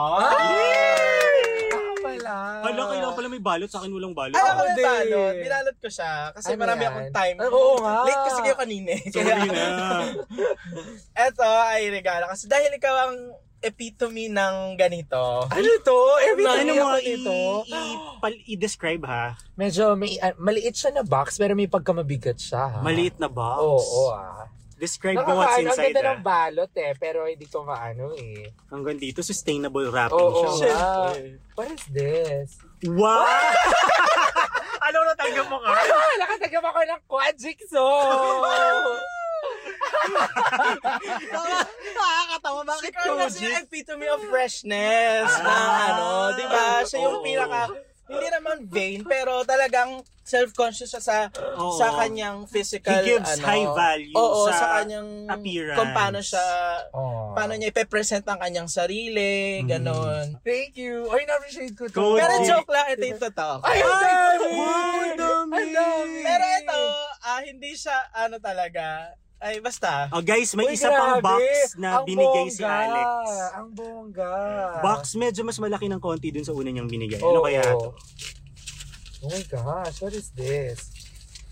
Ako 1.74 1.92
pala. 2.00 2.36
Hala, 2.62 2.82
kailangan 2.86 3.16
pala 3.16 3.28
may 3.28 3.42
balot. 3.42 3.68
Sa 3.68 3.80
akin 3.80 3.90
walang 3.90 4.14
balot. 4.14 4.36
Alam 4.36 4.46
ko 4.46 4.54
Ako 4.54 4.62
yung 4.64 4.76
din. 4.76 4.86
balot. 4.86 5.34
Binalot 5.40 5.78
ko 5.80 5.88
siya. 5.90 6.12
Kasi 6.32 6.50
Ano 6.52 6.62
marami 6.62 6.82
yan? 6.82 6.92
akong 6.92 7.12
time. 7.12 7.38
Ay, 7.40 7.48
oo 7.50 7.74
nga. 7.80 7.96
Late 8.04 8.24
kasi 8.24 8.40
kayo 8.44 8.56
kanina. 8.56 8.90
eh. 8.92 9.02
Sorry 9.08 9.26
Kaya, 9.26 9.48
na. 9.50 9.66
eto 11.26 11.44
ay 11.46 11.82
regalo. 11.90 12.26
Kasi 12.28 12.46
dahil 12.46 12.72
ikaw 12.72 12.96
ang 13.08 13.16
epitome 13.64 14.28
ng 14.28 14.76
ganito. 14.76 15.48
Ano 15.48 15.68
to? 15.82 15.98
Every 16.22 16.44
Ano 16.44 16.72
mo 16.76 17.64
pal- 18.20 18.44
i-describe 18.46 19.04
ha? 19.04 19.40
Medyo 19.56 19.96
may, 19.96 20.20
ah, 20.20 20.36
maliit 20.36 20.76
siya 20.76 20.92
na 20.92 21.04
box, 21.04 21.36
pero 21.36 21.56
may 21.56 21.68
pagkamabigat 21.68 22.38
siya. 22.38 22.68
ha? 22.70 22.80
Maliit 22.80 23.16
na 23.18 23.28
box. 23.28 23.60
Oo, 23.60 23.80
oo 23.80 24.06
ah. 24.12 24.48
Describe 24.74 25.16
mo 25.16 25.40
what's 25.40 25.56
Nakakaano, 25.56 25.56
ang 25.56 25.68
inside 25.72 25.86
ganda 25.90 26.02
ha? 26.02 26.12
ng 26.12 26.22
balot 26.22 26.72
eh, 26.76 26.92
pero 27.00 27.20
hindi 27.24 27.48
ko 27.48 27.64
maano 27.64 28.12
eh. 28.20 28.52
Hanggang 28.68 29.00
dito, 29.00 29.24
sustainable 29.24 29.88
wrapping 29.88 30.20
Oo, 30.20 30.60
siya. 30.60 30.76
nga. 30.76 31.16
What 31.56 31.72
is 31.72 31.86
this? 31.88 32.50
Wow! 32.84 33.24
ano 34.86 34.98
na 35.08 35.14
tanggap 35.16 35.48
mo 35.48 35.56
ka? 35.64 35.72
Ah, 35.72 36.14
nakatagam 36.22 36.66
ako 36.68 36.80
ng 36.84 37.02
quad 37.08 37.36
jigsaw! 37.40 38.44
Nakakatawa. 41.94 42.62
Bakit 42.66 42.92
Ikaw 42.92 43.14
kasi 43.20 43.38
yung 43.44 43.58
epitome 43.62 44.08
of 44.10 44.22
freshness 44.28 45.28
na 45.40 45.56
ano, 45.90 46.08
di 46.34 46.46
ba? 46.46 46.82
Siya 46.84 47.00
yung 47.02 47.20
Oo. 47.20 47.26
pinaka, 47.26 47.62
hindi 48.04 48.28
naman 48.30 48.58
vain, 48.68 49.02
pero 49.04 49.42
talagang 49.44 50.04
self-conscious 50.24 50.88
siya 50.88 51.04
sa 51.04 51.18
Oo. 51.56 51.76
sa 51.76 52.00
kanyang 52.00 52.48
physical 52.48 52.96
He 52.96 53.12
gives 53.12 53.28
ano, 53.34 53.44
high 53.44 53.68
value 53.68 54.16
oo, 54.16 54.48
sa 54.48 54.56
sa, 54.56 54.68
kanyang 54.80 55.28
appearance. 55.28 55.76
kung 55.76 55.92
paano 55.92 56.20
siya 56.20 56.46
Oh. 56.96 57.36
paano 57.36 57.56
niya 57.56 57.72
ipe-present 57.72 58.24
ang 58.24 58.40
kanyang 58.40 58.68
sarili, 58.68 59.60
ganon. 59.64 60.40
Thank 60.42 60.80
you. 60.80 61.12
Ay, 61.12 61.28
na-appreciate 61.28 61.76
ko 61.76 61.88
to. 61.88 61.96
Go, 61.96 62.16
Pero 62.16 62.40
Ay. 62.40 62.46
joke 62.46 62.72
lang, 62.72 62.88
ito 62.90 63.04
yung 63.06 63.20
totoo. 63.22 63.56
Ay, 63.64 63.80
ang 63.80 64.00
dami! 64.00 64.52
Wow, 64.54 64.68
ang 64.70 65.16
dami! 65.18 65.54
Ang 65.54 65.70
dami! 65.74 66.20
Pero 66.22 66.46
ito, 66.54 66.80
ah, 67.20 67.42
hindi 67.42 67.72
siya 67.74 67.98
ano 68.14 68.36
talaga, 68.40 69.12
ay 69.16 69.23
basta. 69.60 70.08
Oh 70.10 70.24
guys, 70.24 70.56
may 70.56 70.72
Uy, 70.72 70.74
isa 70.74 70.88
pang 70.88 71.20
grabe! 71.20 71.28
box 71.36 71.44
na 71.76 72.00
Ang 72.00 72.08
binigay 72.08 72.48
si 72.48 72.64
bongga! 72.64 72.80
Alex. 72.80 73.12
Ang 73.54 73.68
bongga. 73.72 74.34
Box 74.80 75.02
medyo 75.14 75.44
mas 75.44 75.60
malaki 75.60 75.86
ng 75.86 76.00
konti 76.00 76.32
dun 76.32 76.42
sa 76.42 76.52
una 76.52 76.72
niyang 76.72 76.88
binigay. 76.88 77.20
Ano 77.20 77.40
Oo. 77.40 77.46
kaya 77.46 77.60
to? 77.60 77.92
Oh 79.20 79.30
my 79.30 79.44
gosh, 79.46 80.00
what 80.00 80.12
is 80.12 80.32
this? 80.32 80.92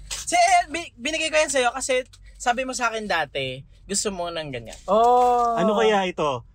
Si, 0.07 0.39
bi- 0.67 0.95
binigay 0.95 1.27
ko 1.27 1.35
yan 1.35 1.51
sa'yo 1.51 1.69
kasi 1.71 2.07
sabi 2.35 2.63
mo 2.63 2.71
sa 2.71 2.87
akin 2.87 3.03
dati, 3.05 3.59
gusto 3.83 4.07
mo 4.09 4.27
ng 4.27 4.47
ganyan. 4.49 4.79
Oh! 4.85 5.55
Ano 5.55 5.75
kaya 5.75 6.07
ito? 6.07 6.47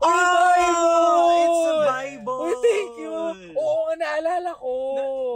Oh, 0.00 0.10
Bible! 0.10 1.30
It's 1.36 1.62
a 1.64 1.74
Bible! 1.84 2.40
Oh, 2.44 2.56
thank 2.60 2.92
you! 2.96 3.14
Oo 3.54 3.80
nga, 3.86 3.94
naalala 3.96 4.50
ko. 4.54 4.70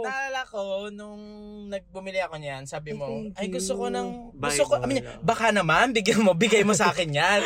Naalala 0.03 0.41
ko, 0.45 0.61
nung 0.89 1.21
nagbumili 1.67 2.19
ako 2.19 2.35
niyan, 2.37 2.63
sabi 2.65 2.91
mo, 2.91 3.07
Thank 3.07 3.37
ay 3.37 3.47
gusto 3.49 3.73
ko 3.75 3.85
you. 3.87 3.95
ng, 3.95 4.07
gusto 4.35 4.63
ko, 4.65 4.73
I 4.75 4.85
mean, 4.85 5.01
Bible. 5.01 5.23
baka 5.23 5.47
naman, 5.49 5.85
bigyan 5.91 6.21
mo, 6.21 6.31
bigay 6.33 6.63
mo 6.63 6.73
sa 6.73 6.91
akin 6.91 7.09
yan. 7.09 7.41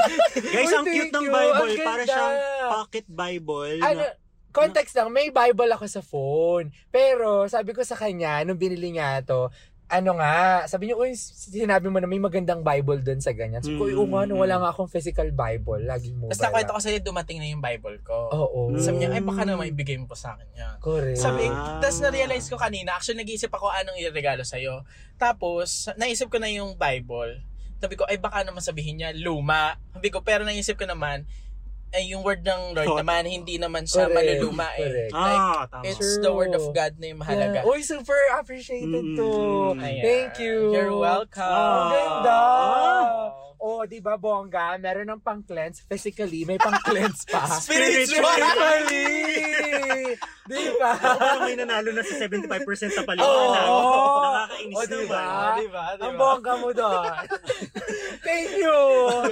Guys, 0.54 0.68
Uy, 0.68 0.74
ang 0.74 0.86
cute 0.86 1.08
thank 1.08 1.14
ng 1.14 1.26
you. 1.26 1.32
Bible. 1.32 1.70
Ang 1.70 1.80
Para 1.82 2.02
ganda. 2.02 2.12
siyang 2.12 2.36
pocket 2.68 3.06
Bible. 3.06 3.76
ano, 3.80 4.02
na- 4.02 4.16
context 4.50 4.96
lang, 4.96 5.12
may 5.12 5.28
Bible 5.28 5.68
ako 5.70 5.84
sa 5.84 6.00
phone. 6.00 6.72
Pero, 6.88 7.44
sabi 7.46 7.76
ko 7.76 7.84
sa 7.84 7.92
kanya, 7.92 8.40
nung 8.42 8.56
binili 8.56 8.88
niya 8.90 9.20
to, 9.20 9.52
ano 9.86 10.18
nga, 10.18 10.66
sabi 10.66 10.90
niya, 10.90 10.98
uy, 10.98 11.14
sinabi 11.14 11.86
mo 11.86 12.02
na 12.02 12.10
may 12.10 12.18
magandang 12.18 12.66
Bible 12.66 12.98
dun 13.06 13.22
sa 13.22 13.30
ganyan. 13.30 13.62
So, 13.62 13.70
Mm. 13.70 13.78
mm. 13.78 13.98
oo 14.02 14.06
nga, 14.10 14.22
no, 14.26 14.42
wala 14.42 14.58
nga 14.58 14.68
akong 14.74 14.90
physical 14.90 15.30
Bible. 15.30 15.86
Laging 15.86 16.18
mobile. 16.18 16.34
Tapos 16.34 16.42
nakwento 16.42 16.72
ko 16.74 16.80
sa'yo, 16.82 16.98
dumating 17.06 17.38
na 17.38 17.46
yung 17.46 17.62
Bible 17.62 18.02
ko. 18.02 18.18
Oo. 18.34 18.74
Sabi 18.82 18.98
niya, 18.98 19.14
ay 19.14 19.22
baka 19.22 19.46
naman 19.46 19.70
ibigay 19.70 19.94
mo 19.94 20.10
pa 20.10 20.18
sa 20.18 20.34
akin 20.34 20.48
yan. 20.58 20.74
Correct. 20.82 21.22
Sabi, 21.22 21.46
Ah. 21.46 21.78
tapos 21.78 22.02
na-realize 22.02 22.50
ko 22.50 22.58
kanina, 22.58 22.98
actually 22.98 23.22
nag-iisip 23.22 23.46
ako 23.48 23.70
anong 23.70 23.98
iregalo 24.02 24.42
sa'yo. 24.42 24.82
Tapos, 25.14 25.86
naisip 25.94 26.34
ko 26.34 26.42
na 26.42 26.50
yung 26.50 26.74
Bible. 26.74 27.46
Sabi 27.78 27.94
ko, 27.94 28.02
ay 28.10 28.18
baka 28.18 28.42
naman 28.42 28.66
sabihin 28.66 28.98
niya, 28.98 29.14
luma. 29.14 29.78
Sabi 29.94 30.10
ko, 30.10 30.18
pero 30.26 30.42
naisip 30.42 30.74
ko 30.74 30.90
naman, 30.90 31.22
ay 31.96 32.12
yung 32.12 32.20
word 32.20 32.44
ng 32.44 32.76
Lord 32.76 32.84
Thought. 32.84 33.00
naman, 33.02 33.22
hindi 33.24 33.56
naman 33.56 33.88
siya 33.88 34.04
Correct. 34.06 34.16
maluluma 34.20 34.68
eh. 34.76 34.84
Correct. 34.84 35.12
Like, 35.16 35.40
ah, 35.40 35.64
tama. 35.66 35.84
it's 35.88 35.96
True. 35.98 36.20
the 36.20 36.32
word 36.36 36.52
of 36.52 36.64
God 36.76 36.92
na 37.00 37.06
yung 37.08 37.20
mahalaga. 37.24 37.64
Yeah. 37.64 37.70
Uy, 37.72 37.80
super 37.80 38.20
appreciated 38.36 39.16
to. 39.16 39.30
Mm. 39.72 39.80
Ayan. 39.80 40.02
Thank 40.04 40.32
you. 40.38 40.76
You're 40.76 40.92
welcome. 40.92 41.40
Ang 41.40 41.88
ganda. 41.90 42.36
Ah. 42.36 43.32
Oh, 43.56 43.82
di 43.82 43.98
ba 43.98 44.14
bongga? 44.14 44.76
Meron 44.78 45.08
ng 45.10 45.18
pang-cleanse. 45.18 45.82
Physically, 45.88 46.44
may 46.44 46.54
pang-cleanse 46.54 47.24
pa. 47.26 47.48
Spiritually! 47.64 49.08
di 50.52 50.64
ba? 50.78 50.92
Parang 50.94 51.48
may 51.48 51.56
nanalo 51.56 51.90
na 51.90 52.04
sa 52.04 52.14
75% 52.20 52.46
na 52.94 53.02
pala. 53.02 53.20
Oo. 53.24 54.22
Nakakainis 54.22 54.76
Oh, 54.76 54.84
di 54.84 54.94
naman. 54.94 55.08
ba? 55.08 55.24
Diba? 55.56 55.84
Diba? 55.96 56.04
Ang 56.04 56.14
bongga 56.14 56.52
mo 56.60 56.68
doon. 56.70 57.10
Thank 58.22 58.50
you. 58.54 58.76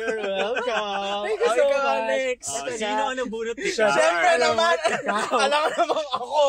You're 0.03 0.20
welcome. 0.24 1.22
Thank 1.29 1.38
you 1.38 1.43
so 1.54 1.62
ikaw, 1.64 1.80
much. 1.80 1.94
Alex. 2.04 2.38
Oh, 2.44 2.58
Ito 2.60 2.70
sino 2.74 3.02
ang 3.04 3.16
nabunot 3.16 3.56
ni 3.56 3.68
Siya. 3.68 3.86
Char? 3.86 3.94
Siyempre 3.94 4.30
naman, 4.38 4.76
ikaw. 4.76 5.26
alam 5.44 5.60
mo 5.60 5.68
naman 5.70 6.06
ako, 6.12 6.42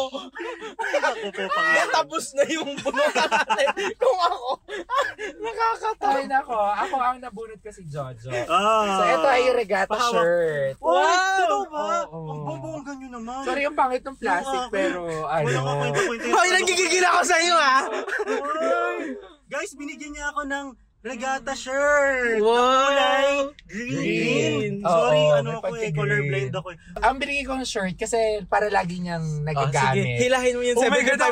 Ako 0.96 1.26
po 1.32 1.44
pang 1.48 1.70
natapos 1.72 2.24
na 2.34 2.44
yung 2.48 2.70
bunutan 2.78 3.30
natin. 3.30 3.68
Kung 3.96 4.20
ako, 4.20 4.50
nakakatawa. 5.46 6.12
Ay, 6.12 6.26
nako. 6.26 6.58
Ako 6.58 6.96
ang 6.98 7.18
nabunot 7.20 7.60
ko 7.60 7.70
si 7.70 7.84
Jojo. 7.86 8.30
Ah. 8.48 8.86
So, 8.96 9.04
ito 9.06 9.28
ay 9.28 9.42
yung 9.46 9.58
regata 9.58 9.92
Pahawak. 9.92 10.24
shirt. 10.24 10.76
Wow! 10.80 10.94
Wow! 10.96 11.38
Totoo 11.38 11.64
ba? 11.68 11.86
Oo. 12.08 12.20
Ang 12.26 12.40
bobongga 12.46 12.92
nyo 12.96 13.10
naman. 13.12 13.42
Sorry 13.44 13.62
yung 13.64 13.78
pangit 13.78 14.04
ng 14.04 14.18
plastic, 14.18 14.62
Oo, 14.62 14.72
pero 14.72 15.00
ano. 15.26 15.46
Wala 15.46 15.60
ka 15.60 15.72
kwento-kwento. 15.76 16.26
Hoy, 16.28 16.50
nagigigil 16.52 17.06
ako 17.06 17.20
sa 17.24 17.38
iyo 17.38 17.56
ah. 17.56 17.82
Ay! 18.26 18.98
Guys, 19.46 19.72
binigyan 19.74 20.12
niya 20.12 20.26
ako 20.32 20.42
ng 20.44 20.66
regata 21.06 21.54
shirt. 21.54 22.42
Wow. 22.42 22.90
Kulay 22.90 23.30
green. 23.70 23.94
Green. 23.94 24.74
Sorry, 24.82 25.22
Oo, 25.22 25.38
ano 25.38 25.50
ako 25.62 25.62
eh, 25.62 25.62
pagka-green. 25.62 25.94
colorblind 25.94 26.54
ako 26.58 26.68
eh. 26.74 26.78
Ang 26.98 27.16
binigay 27.22 27.46
kong 27.46 27.62
shirt 27.62 27.94
kasi 27.94 28.18
para 28.50 28.74
lagi 28.74 28.98
niyang 28.98 29.22
Oh, 29.22 29.46
sige, 29.46 29.46
nagagamit. 29.46 30.18
hilahin 30.18 30.54
mo 30.58 30.64
yung 30.66 30.78
Oh 30.82 30.90
my 30.90 31.02
God, 31.06 31.20
75%. 31.22 31.30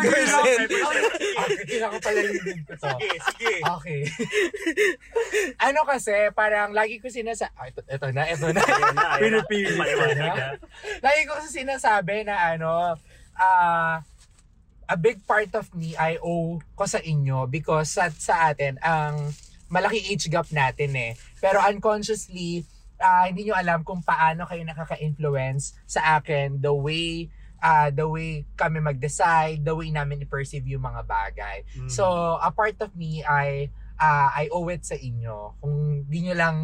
Okay, 1.33 1.81
ko 1.81 1.97
pala 1.97 2.19
yung 2.21 2.37
ko 2.69 2.73
to. 2.77 2.89
Sige, 2.93 3.09
sige. 3.17 3.53
Okay. 3.65 4.01
ano 5.67 5.79
kasi, 5.89 6.15
parang 6.37 6.69
lagi 6.69 7.01
ko 7.01 7.09
sinasa... 7.09 7.49
Ah, 7.57 7.65
ito, 7.65 7.81
ito 7.81 8.07
na, 8.13 8.29
ito 8.29 8.45
na. 8.53 8.61
Ayun 8.61 8.93
na, 8.93 9.03
ayun 9.17 9.31
na. 9.33 9.41
Pinipili 9.41 9.69
ko 9.73 9.81
Paliwanag 9.81 10.17
na. 10.21 10.33
na. 10.37 10.47
lagi 11.01 11.21
ko 11.25 11.31
kasi 11.41 11.49
sinasabi 11.49 12.15
na 12.29 12.35
ano, 12.53 12.93
ah, 13.41 14.05
a 14.85 14.95
big 14.99 15.25
part 15.25 15.49
of 15.57 15.65
me 15.73 15.97
I 15.97 16.21
owe 16.21 16.61
ko 16.77 16.85
sa 16.85 17.01
inyo 17.01 17.49
because 17.49 17.89
sa, 17.89 18.13
sa 18.13 18.53
atin, 18.53 18.77
ang 18.77 19.33
malaki 19.73 19.97
age 20.13 20.29
gap 20.29 20.45
natin 20.53 20.93
eh. 20.93 21.11
Pero 21.41 21.57
unconsciously, 21.65 22.61
ah, 23.01 23.25
hindi 23.25 23.49
nyo 23.49 23.57
alam 23.57 23.81
kung 23.81 24.05
paano 24.05 24.45
kayo 24.45 24.61
nakaka-influence 24.61 25.73
sa 25.89 26.21
akin 26.21 26.61
the 26.61 26.71
way 26.71 27.33
ah 27.63 27.87
the 27.89 28.03
way 28.03 28.43
kami 28.59 28.83
mag-decide, 28.83 29.63
the 29.63 29.73
way 29.73 29.89
namin 29.89 30.21
i-perceive 30.21 30.67
yung 30.67 30.83
mga 30.85 31.01
bagay. 31.07 31.57
Mm. 31.79 31.89
So, 31.89 32.05
a 32.37 32.53
part 32.53 32.77
of 32.83 32.93
me 32.93 33.25
ay 33.25 33.73
ah, 33.97 34.29
I 34.35 34.51
owe 34.51 34.67
it 34.67 34.83
sa 34.83 34.99
inyo. 34.99 35.57
Kung 35.63 36.03
di 36.05 36.27
nyo 36.27 36.35
lang, 36.35 36.57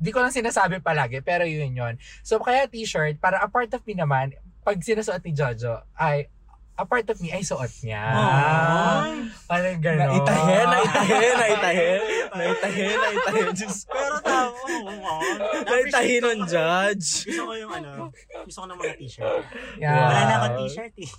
di 0.00 0.08
ko 0.08 0.24
lang 0.24 0.32
sinasabi 0.32 0.80
palagi, 0.80 1.20
pero 1.20 1.44
yun 1.44 1.76
yun. 1.76 1.94
So, 2.24 2.40
kaya 2.40 2.64
t-shirt, 2.70 3.20
para 3.20 3.44
a 3.44 3.48
part 3.50 3.68
of 3.76 3.84
me 3.84 3.92
naman, 3.92 4.32
pag 4.64 4.80
sinasuot 4.80 5.20
ni 5.20 5.32
Jojo, 5.36 5.84
ay, 5.96 6.32
a 6.78 6.84
part 6.86 7.10
of 7.10 7.18
me 7.18 7.34
ay 7.34 7.42
suot 7.42 7.74
niya. 7.82 7.98
Ay. 8.06 9.26
Parang 9.50 9.82
gano'n. 9.82 10.14
Naitahin, 10.14 10.66
naitahin, 10.70 11.34
naitahin. 11.34 12.00
Naitahin, 12.30 12.96
naitahin. 13.02 13.46
Diyos 13.50 13.82
ko. 13.82 13.98
Pero 13.98 14.16
tama, 14.22 14.54
oo. 14.86 15.14
Naitahin 15.74 16.22
ng 16.22 16.40
judge. 16.46 17.26
Gusto 17.26 17.42
ko 17.50 17.54
yung 17.58 17.72
ano, 17.74 18.14
gusto 18.46 18.58
ko 18.62 18.66
ng 18.70 18.78
mga 18.78 18.94
t-shirt. 18.94 19.44
Yeah. 19.82 20.06
Wala 20.06 20.22
na 20.22 20.34
akong 20.38 20.56
t-shirt 20.62 20.94
eh. 21.02 21.10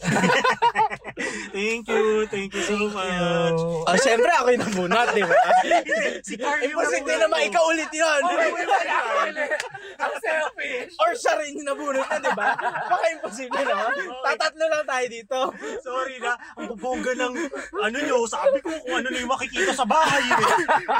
thank 1.59 1.83
you, 1.91 2.03
thank 2.31 2.51
you 2.55 2.63
so 2.63 2.79
much. 2.95 3.59
Oh, 3.59 3.97
syempre 3.99 4.31
ako 4.31 4.47
yung 4.55 4.63
nabunot, 4.63 5.07
di 5.11 5.23
ba? 5.27 5.39
si 6.27 6.39
Carly 6.39 6.71
Imposible 6.71 7.19
naman 7.19 7.39
ikaw 7.51 7.63
ulit 7.67 7.91
yun. 7.91 8.21
Ang 8.23 8.39
selfish. 10.29 10.93
Or 10.97 11.09
siya 11.13 11.33
rin 11.37 11.51
yung 11.55 11.67
nabunot 11.67 12.05
na, 12.05 12.17
di 12.17 12.31
ba? 12.31 12.49
Baka 12.59 13.05
imposible 13.11 13.59
naman. 13.59 13.93
Tatatlo 14.23 14.65
lang 14.65 14.85
tayo 14.85 15.05
dito. 15.07 15.37
Sorry 15.79 16.15
na, 16.17 16.31
ang 16.55 16.67
bubongga 16.69 17.13
ng 17.15 17.33
ano 17.75 17.97
nyo, 17.99 18.17
sabi 18.25 18.59
ko 18.59 18.69
kung 18.79 18.95
ano 18.95 19.07
na 19.07 19.17
yung 19.17 19.31
makikita 19.31 19.71
sa 19.71 19.83
bahay 19.83 20.21
eh. 20.23 20.43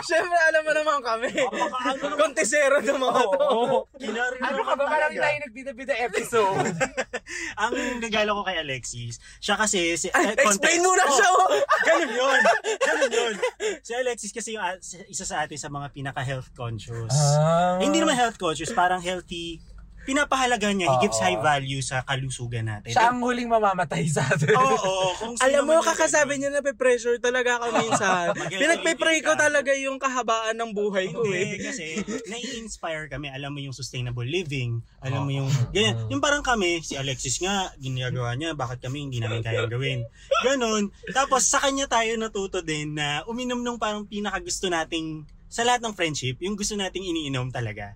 Syempre, 0.01 0.37
alam 0.43 0.61
mo 0.61 0.71
naman 0.71 0.97
kami. 1.01 1.29
Napaka- 1.35 1.81
ano 1.85 1.99
naman- 1.99 2.19
Kontisero 2.19 2.77
ng 2.79 2.99
mga 2.99 3.21
to. 3.27 3.49
Kinarin 3.97 4.41
Ano 4.41 4.61
ka 4.61 4.73
ba? 4.73 4.83
Parang 4.85 5.13
tayo 5.13 5.35
nagbida-bida 5.41 5.95
episode. 5.99 6.67
Ang 7.61 7.73
regalo 7.99 8.33
ko 8.33 8.43
kay 8.43 8.57
Alexis, 8.57 9.21
siya 9.37 9.53
kasi, 9.53 9.93
si, 9.95 10.09
Ay, 10.09 10.33
eh, 10.33 10.35
explain 10.35 10.49
context- 10.49 10.81
muna 10.81 11.03
Oh, 11.03 11.13
siya. 11.13 11.29
oh. 11.29 11.49
Ganun 11.83 12.11
yun. 12.11 12.39
Ganun 12.79 13.11
yun. 13.11 13.33
Si 13.79 13.91
Alexis 13.93 14.31
kasi 14.31 14.53
yung 14.53 14.63
ah, 14.63 14.75
isa 15.05 15.23
sa 15.23 15.41
atin 15.41 15.55
sa 15.55 15.67
mga 15.67 15.89
pinaka-health 15.91 16.49
conscious. 16.53 17.11
Ah. 17.11 17.77
Eh, 17.77 17.85
Hindi 17.85 17.99
naman 17.99 18.13
health 18.13 18.37
conscious, 18.37 18.69
parang 18.71 19.01
healthy. 19.19 19.59
Pinapahalaga 19.99 20.73
niya, 20.73 20.89
he 20.89 21.05
gives 21.05 21.21
high 21.21 21.37
value 21.37 21.85
sa 21.85 22.01
kalusugan 22.01 22.65
natin. 22.65 22.97
Siya 22.97 23.13
ang 23.13 23.21
huling 23.21 23.45
mamamatay 23.45 24.09
sa 24.09 24.25
atin. 24.25 24.57
Oo, 24.57 24.73
oo. 24.73 25.09
Kung 25.21 25.33
sino 25.37 25.45
Alam 25.45 25.63
mo, 25.69 25.75
man 25.77 25.85
kakasabi 25.85 26.39
niya 26.39 26.49
na 26.49 26.65
pe-pressure 26.65 27.21
talaga 27.21 27.61
ako 27.61 27.77
minsan. 27.77 28.33
Pinagpe-pray 28.63 29.21
ko 29.21 29.37
talaga 29.37 29.69
yung 29.77 30.01
kahabaan 30.01 30.57
ng 30.57 30.71
buhay 30.73 31.13
ko 31.13 31.29
Hindi, 31.29 31.61
eh. 31.61 31.61
kasi 31.61 31.85
nai-inspire 32.25 33.05
kami. 33.05 33.29
Alam 33.29 33.53
mo 33.53 33.59
yung 33.61 33.75
sustainable 33.75 34.25
living. 34.25 34.81
Alam 35.03 35.29
mo 35.29 35.31
yung, 35.35 35.51
ganyan. 35.75 35.93
Yung 36.09 36.23
parang 36.23 36.41
kami, 36.41 36.81
si 36.81 36.97
Alexis 36.97 37.37
nga, 37.37 37.69
ginagawa 37.77 38.33
niya, 38.33 38.57
bakit 38.57 38.81
kami 38.81 39.05
hindi 39.05 39.21
namin 39.21 39.45
kayang 39.45 39.69
gawin. 39.69 40.09
Ganon. 40.41 40.89
Tapos 41.13 41.45
sa 41.45 41.61
kanya 41.61 41.85
tayo 41.85 42.17
natuto 42.17 42.65
din 42.65 42.97
na 42.97 43.21
uminom 43.29 43.61
nung 43.61 43.77
parang 43.77 44.09
pinakagusto 44.09 44.73
nating, 44.73 45.27
sa 45.49 45.65
lahat 45.65 45.85
ng 45.85 45.93
friendship, 45.93 46.37
yung 46.41 46.57
gusto 46.57 46.73
nating 46.73 47.05
iniinom 47.09 47.53
talaga. 47.53 47.93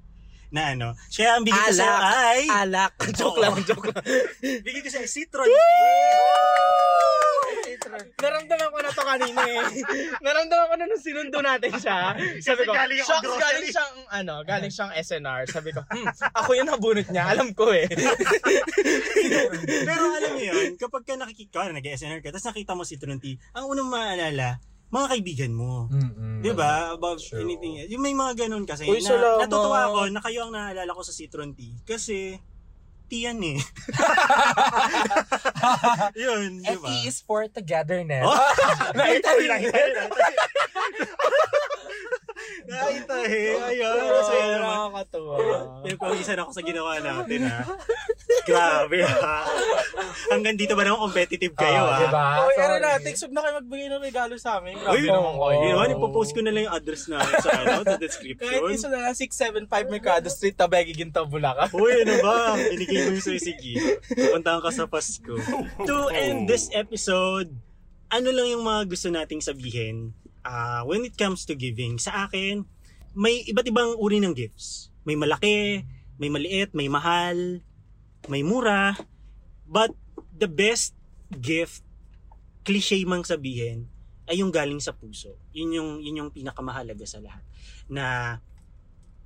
Na 0.54 0.78
ano. 0.78 0.94
Kaya 1.10 1.42
ang 1.42 1.44
bigay 1.44 1.58
ko 1.58 1.74
sa'yo 1.74 1.98
ay, 1.98 2.42
Alak. 2.46 2.94
Joke 3.18 3.42
lang, 3.42 3.58
joke 3.66 3.90
lang. 3.90 4.06
bigay 4.70 4.86
ko 4.86 4.90
sa'yo 4.94 5.10
citron. 5.10 5.50
Naramdaman 8.22 8.70
ko 8.70 8.80
na 8.86 8.90
to 8.94 9.02
kanina 9.02 9.42
eh. 9.50 9.66
Naramdaman 10.22 10.66
ko 10.70 10.76
na 10.78 10.86
nung 10.86 11.02
sinundo 11.02 11.42
natin 11.42 11.74
siya. 11.82 12.14
Sabi 12.38 12.70
ko, 12.70 12.72
galing 12.78 13.02
grocery." 13.02 13.42
galing 13.42 13.70
siyang, 13.74 13.94
ano, 14.14 14.34
galing 14.46 14.70
siyang 14.70 14.94
SNR. 14.94 15.42
Sabi 15.50 15.74
ko, 15.74 15.82
hmm, 15.90 16.06
ako 16.38 16.50
yung 16.54 16.70
nabunot 16.70 17.08
niya. 17.10 17.34
Alam 17.34 17.50
ko 17.58 17.74
eh. 17.74 17.90
Pero 19.90 20.04
alam 20.06 20.32
mo 20.38 20.42
yun, 20.42 20.78
kapag 20.78 21.02
ka 21.02 21.18
nakikita, 21.18 21.66
nag-SNR 21.74 22.22
ka, 22.22 22.30
tapos 22.30 22.54
nakita 22.54 22.78
mo 22.78 22.86
citron 22.86 23.18
tea, 23.18 23.42
ang 23.58 23.66
unang 23.74 23.90
maalala, 23.90 24.62
mga 24.94 25.18
kaibigan 25.18 25.58
mo. 25.58 25.90
Mm-mm. 25.90 26.46
Di 26.46 26.54
ba? 26.54 26.94
About 26.94 27.18
True. 27.18 27.42
anything. 27.42 27.82
Yung 27.90 28.06
may 28.06 28.14
mga 28.14 28.46
ganun 28.46 28.70
kasi. 28.70 28.86
Uy, 28.86 29.02
na, 29.02 29.10
salamat. 29.10 29.50
natutuwa 29.50 29.90
ako 29.90 30.14
na 30.14 30.22
kayo 30.22 30.46
ang 30.46 30.54
naalala 30.54 30.94
ko 30.94 31.02
sa 31.02 31.10
citron 31.10 31.58
tea. 31.58 31.74
Kasi, 31.82 32.38
tea 33.10 33.26
yan 33.26 33.42
eh. 33.42 33.58
Yun, 36.24 36.62
di 36.62 36.78
ba? 36.78 36.86
FE 36.86 36.94
E 36.94 37.10
is 37.10 37.26
for 37.26 37.50
togetherness. 37.50 38.22
Oh! 38.22 38.38
Naitahin. 42.64 43.04
Naitahi. 43.04 43.44
Ayun. 43.70 43.98
Masaya 44.10 44.46
naman. 44.54 44.74
Nakakatuwa. 44.74 45.36
Pinagpawisan 45.84 46.38
ako 46.40 46.50
sa 46.52 46.62
ginawa 46.62 46.92
natin 46.98 47.40
ha. 47.46 47.60
Grabe 48.44 49.00
ha. 49.02 49.38
Hanggang 50.30 50.56
dito 50.56 50.74
ba 50.74 50.84
naman 50.84 51.00
competitive 51.02 51.54
kayo 51.54 51.84
Ah, 51.84 51.92
ha? 51.92 52.00
Diba? 52.02 52.26
Uy, 52.42 52.54
Sorry. 52.54 52.66
ano 52.66 52.76
natin, 52.80 53.12
sub 53.14 53.32
na 53.32 53.40
kayo 53.40 53.54
magbigay 53.58 53.88
ng 53.88 54.04
regalo 54.04 54.34
sa 54.36 54.58
amin. 54.58 54.76
Grabe 54.76 54.96
Uy, 54.96 55.08
naman 55.08 55.34
kayo. 55.36 55.58
Yun 55.60 55.72
naman, 55.74 55.88
ipopost 55.94 56.32
ko 56.32 56.40
na 56.40 56.52
lang 56.52 56.64
yung 56.66 56.76
address 56.76 57.04
na 57.08 57.18
sa, 57.40 57.50
ano, 57.54 57.84
sa 57.84 57.98
description. 57.98 58.48
Kahit 58.50 58.74
isa 58.74 58.88
na 58.88 59.00
lang, 59.02 59.16
675 59.16 59.68
Mercado 59.90 60.28
Street, 60.28 60.56
Tabegi, 60.56 60.94
Ginto, 60.94 61.24
Bulacan. 61.24 61.70
Uy, 61.72 62.04
ano 62.04 62.14
ba? 62.20 62.36
Binigay 62.58 63.08
mo 63.08 63.16
yung 63.16 63.24
sa'yo, 63.24 63.40
sige. 63.40 63.74
Puntahan 64.32 64.60
ka 64.60 64.72
sa 64.72 64.86
Pasko. 64.86 65.36
To 65.84 65.96
end 66.10 66.48
this 66.48 66.72
episode, 66.72 67.52
ano 68.08 68.30
lang 68.30 68.48
yung 68.48 68.62
mga 68.62 68.82
gusto 68.88 69.08
nating 69.10 69.42
sabihin 69.42 70.14
ah 70.44 70.84
when 70.86 71.08
it 71.08 71.16
comes 71.16 71.48
to 71.48 71.56
giving? 71.56 71.98
Sa 71.98 72.28
akin, 72.28 72.64
may 73.16 73.44
iba't 73.48 73.68
ibang 73.68 73.96
uri 73.98 74.20
ng 74.20 74.36
gifts. 74.36 74.92
May 75.04 75.16
malaki, 75.16 75.84
may 76.20 76.30
maliit, 76.30 76.72
may 76.72 76.88
mahal, 76.88 77.60
may 78.32 78.44
mura. 78.44 78.96
But 79.68 79.92
the 80.32 80.48
best 80.48 80.96
gift, 81.34 81.84
cliche 82.64 83.04
mang 83.04 83.26
sabihin, 83.26 83.88
ay 84.30 84.40
yung 84.40 84.54
galing 84.54 84.80
sa 84.80 84.96
puso. 84.96 85.36
Yun 85.52 85.76
yung, 85.76 85.90
yun 86.00 86.20
yung 86.24 86.32
pinakamahalaga 86.32 87.04
sa 87.04 87.20
lahat. 87.20 87.44
Na 87.92 88.40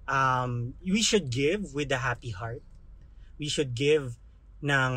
um, 0.10 0.74
we 0.82 1.06
should 1.06 1.30
give 1.30 1.74
with 1.78 1.94
a 1.94 2.02
happy 2.02 2.34
heart. 2.34 2.64
We 3.38 3.46
should 3.46 3.78
give 3.78 4.18
ng 4.66 4.94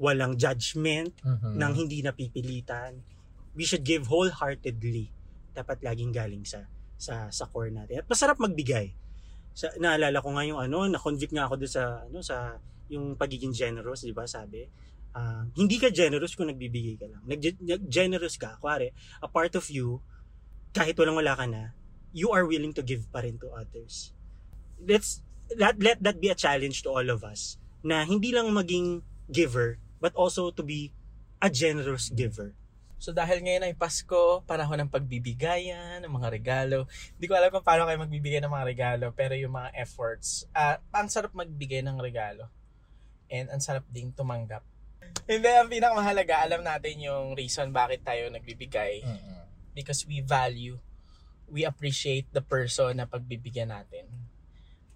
walang 0.00 0.40
judgment, 0.40 1.14
Mhm. 1.22 1.54
ng 1.60 1.72
hindi 1.76 2.02
napipilitan. 2.02 3.04
We 3.54 3.68
should 3.68 3.84
give 3.84 4.08
wholeheartedly. 4.10 5.12
Dapat 5.60 5.84
laging 5.84 6.12
galing 6.16 6.44
sa 6.48 6.64
sa 6.96 7.28
sa 7.28 7.44
core 7.48 7.72
natin. 7.72 8.00
At 8.00 8.08
masarap 8.08 8.40
magbigay. 8.40 8.96
Sa 9.52 9.68
naalala 9.76 10.24
ko 10.24 10.32
nga 10.32 10.44
yung 10.48 10.60
ano, 10.60 10.88
na-convict 10.88 11.36
nga 11.36 11.44
ako 11.48 11.60
doon 11.60 11.72
sa 11.72 11.84
ano 12.08 12.18
sa 12.24 12.56
yung 12.88 13.14
pagiging 13.14 13.52
generous, 13.52 14.02
'di 14.02 14.16
ba? 14.16 14.24
Sabi, 14.24 14.66
ah, 15.14 15.44
hindi 15.54 15.76
ka 15.76 15.92
generous 15.92 16.32
kung 16.32 16.48
nagbibigay 16.48 16.96
ka 16.96 17.06
lang. 17.06 17.22
Nag 17.28 17.40
generous 17.86 18.40
ka, 18.40 18.58
kuwari, 18.58 18.90
a 19.20 19.28
part 19.28 19.52
of 19.54 19.68
you 19.68 20.00
kahit 20.70 20.94
walang 20.94 21.18
wala 21.18 21.34
ka 21.34 21.46
na, 21.46 21.74
you 22.14 22.30
are 22.30 22.46
willing 22.46 22.74
to 22.74 22.82
give 22.82 23.06
pa 23.10 23.22
rin 23.22 23.38
to 23.38 23.50
others. 23.54 24.14
Let's 24.78 25.22
let, 25.54 25.78
let 25.82 26.02
that 26.02 26.22
be 26.22 26.30
a 26.30 26.38
challenge 26.38 26.82
to 26.86 26.90
all 26.90 27.06
of 27.10 27.26
us 27.26 27.58
na 27.82 28.06
hindi 28.06 28.30
lang 28.30 28.50
maging 28.54 29.02
giver 29.30 29.78
but 29.98 30.14
also 30.14 30.50
to 30.54 30.62
be 30.62 30.94
a 31.42 31.50
generous 31.50 32.10
giver. 32.10 32.54
So 33.00 33.16
dahil 33.16 33.40
ngayon 33.40 33.64
ay 33.64 33.72
Pasko, 33.72 34.44
panahon 34.44 34.84
ng 34.84 34.92
pagbibigayan, 34.92 36.04
ng 36.04 36.12
mga 36.12 36.28
regalo. 36.28 36.84
Hindi 37.16 37.26
ko 37.26 37.32
alam 37.32 37.48
kung 37.48 37.64
paano 37.64 37.88
kayo 37.88 37.96
magbibigay 37.96 38.44
ng 38.44 38.52
mga 38.52 38.68
regalo, 38.68 39.06
pero 39.16 39.32
yung 39.32 39.56
mga 39.56 39.72
efforts, 39.72 40.44
ah 40.52 40.76
ang 40.92 41.08
sarap 41.08 41.32
magbigay 41.32 41.80
ng 41.80 41.96
regalo. 41.96 42.52
And 43.32 43.48
ang 43.48 43.64
sarap 43.64 43.88
ding 43.88 44.12
tumanggap. 44.12 44.60
Hindi, 45.24 45.48
ang 45.48 45.72
pinakamahalaga, 45.72 46.44
alam 46.44 46.60
natin 46.60 47.00
yung 47.00 47.32
reason 47.32 47.72
bakit 47.72 48.04
tayo 48.04 48.28
nagbibigay. 48.28 49.00
Mm-mm. 49.00 49.48
Because 49.72 50.04
we 50.04 50.20
value, 50.20 50.76
we 51.48 51.64
appreciate 51.64 52.28
the 52.36 52.44
person 52.44 53.00
na 53.00 53.08
pagbibigyan 53.08 53.72
natin. 53.72 54.12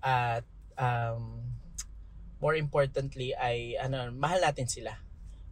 At 0.04 0.44
um, 0.76 1.40
more 2.36 2.54
importantly 2.54 3.32
ay 3.32 3.80
ano, 3.80 4.12
mahal 4.12 4.44
natin 4.44 4.68
sila. 4.68 5.00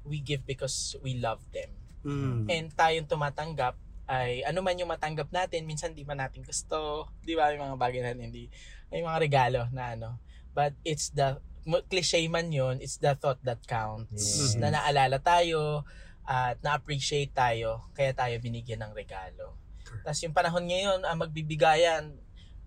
We 0.04 0.20
give 0.20 0.44
because 0.44 1.00
we 1.00 1.16
love 1.16 1.40
them. 1.56 1.82
Mm. 2.02 2.50
And 2.50 2.68
tayong 2.74 3.08
tumatanggap 3.08 3.78
ay 4.10 4.42
ano 4.44 4.60
man 4.60 4.76
yung 4.76 4.90
matanggap 4.90 5.30
natin, 5.30 5.64
minsan 5.64 5.94
di 5.94 6.02
man 6.02 6.18
natin 6.18 6.42
gusto, 6.42 7.08
di 7.22 7.32
ba, 7.38 7.54
yung 7.54 7.64
mga 7.72 7.78
bagay 7.78 8.00
na 8.02 8.12
hindi, 8.12 8.50
may 8.90 9.00
mga 9.00 9.18
regalo 9.22 9.60
na 9.70 9.94
ano. 9.94 10.20
But 10.52 10.76
it's 10.84 11.14
the, 11.14 11.40
cliche 11.88 12.26
man 12.28 12.50
yun, 12.50 12.82
it's 12.82 12.98
the 12.98 13.14
thought 13.14 13.40
that 13.46 13.62
counts. 13.64 14.52
Yes. 14.52 14.58
Na 14.58 14.74
naalala 14.74 15.22
tayo, 15.22 15.86
at 16.22 16.58
na-appreciate 16.62 17.34
tayo, 17.34 17.90
kaya 17.98 18.14
tayo 18.14 18.34
binigyan 18.38 18.82
ng 18.86 18.94
regalo. 18.94 19.58
Tapos 20.06 20.22
yung 20.22 20.34
panahon 20.34 20.64
ngayon, 20.70 21.02
ah, 21.02 21.18
magbibigayan, 21.18 22.14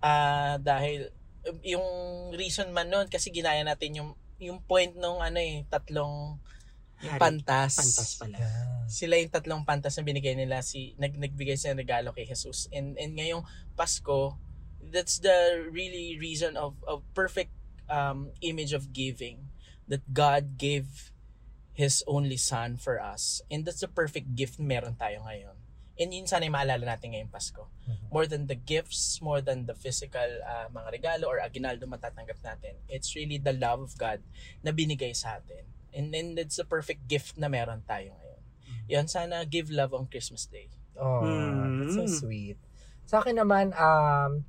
ah, 0.03 0.59
dahil 0.59 1.11
um, 1.47 1.57
yung 1.63 1.87
reason 2.35 2.69
man 2.75 2.91
nun, 2.91 3.07
kasi 3.07 3.31
ginaya 3.31 3.63
natin 3.63 3.95
yung 3.95 4.11
yung 4.35 4.59
point 4.59 4.91
nung 4.99 5.23
ano 5.23 5.39
eh, 5.39 5.63
tatlong 5.71 6.35
yung 6.99 7.13
Hari. 7.15 7.21
pantas. 7.21 7.79
Pantas 7.79 8.11
pala. 8.19 8.35
Yeah. 8.35 8.74
Sila 8.85 9.17
yung 9.17 9.33
tatlong 9.33 9.63
pantas 9.65 9.97
na 9.97 10.03
binigay 10.05 10.37
nila 10.37 10.61
si 10.61 10.93
nag 10.97 11.17
nagbigay 11.17 11.57
sila 11.57 11.73
ng 11.75 11.83
regalo 11.85 12.09
kay 12.13 12.25
Jesus. 12.25 12.69
And 12.69 12.97
and 12.97 13.17
ngayong 13.17 13.43
Pasko, 13.73 14.37
that's 14.79 15.19
the 15.19 15.65
really 15.69 16.17
reason 16.21 16.55
of 16.55 16.77
of 16.85 17.01
perfect 17.17 17.53
um 17.89 18.33
image 18.41 18.73
of 18.73 18.93
giving 18.93 19.49
that 19.85 20.01
God 20.09 20.57
gave 20.57 21.13
his 21.75 22.01
only 22.07 22.37
son 22.37 22.77
for 22.77 22.97
us. 22.97 23.43
And 23.51 23.67
that's 23.67 23.83
the 23.83 23.91
perfect 23.91 24.33
gift 24.33 24.57
meron 24.57 24.95
tayo 24.95 25.21
ngayon. 25.27 25.59
And 25.95 26.11
yun 26.11 26.27
sana 26.27 26.43
yung 26.43 26.55
maalala 26.55 26.83
natin 26.83 27.15
ngayong 27.15 27.31
Pasko. 27.31 27.71
More 28.11 28.27
than 28.27 28.51
the 28.51 28.57
gifts, 28.59 29.23
more 29.23 29.39
than 29.39 29.63
the 29.63 29.75
physical 29.75 30.27
ah, 30.43 30.67
mga 30.67 30.99
regalo 30.99 31.31
or 31.31 31.39
aginaldo 31.39 31.87
matatanggap 31.87 32.39
natin, 32.43 32.75
it's 32.91 33.15
really 33.15 33.39
the 33.39 33.55
love 33.55 33.79
of 33.79 33.95
God 33.95 34.19
na 34.59 34.75
binigay 34.75 35.15
sa 35.15 35.39
atin. 35.39 35.63
And 35.95 36.11
then 36.11 36.35
it's 36.35 36.59
the 36.59 36.67
perfect 36.67 37.07
gift 37.07 37.39
na 37.39 37.47
meron 37.47 37.87
tayo 37.87 38.11
ngayon. 38.11 38.24
Yan, 38.85 39.09
sana 39.09 39.41
give 39.45 39.73
love 39.73 39.93
on 39.97 40.05
Christmas 40.05 40.45
Day. 40.45 40.69
Oh, 40.95 41.25
Mm. 41.25 41.81
that's 41.81 41.97
so 41.97 42.05
sweet. 42.05 42.57
Sa 43.05 43.21
akin 43.21 43.41
naman, 43.41 43.73
um, 43.75 44.45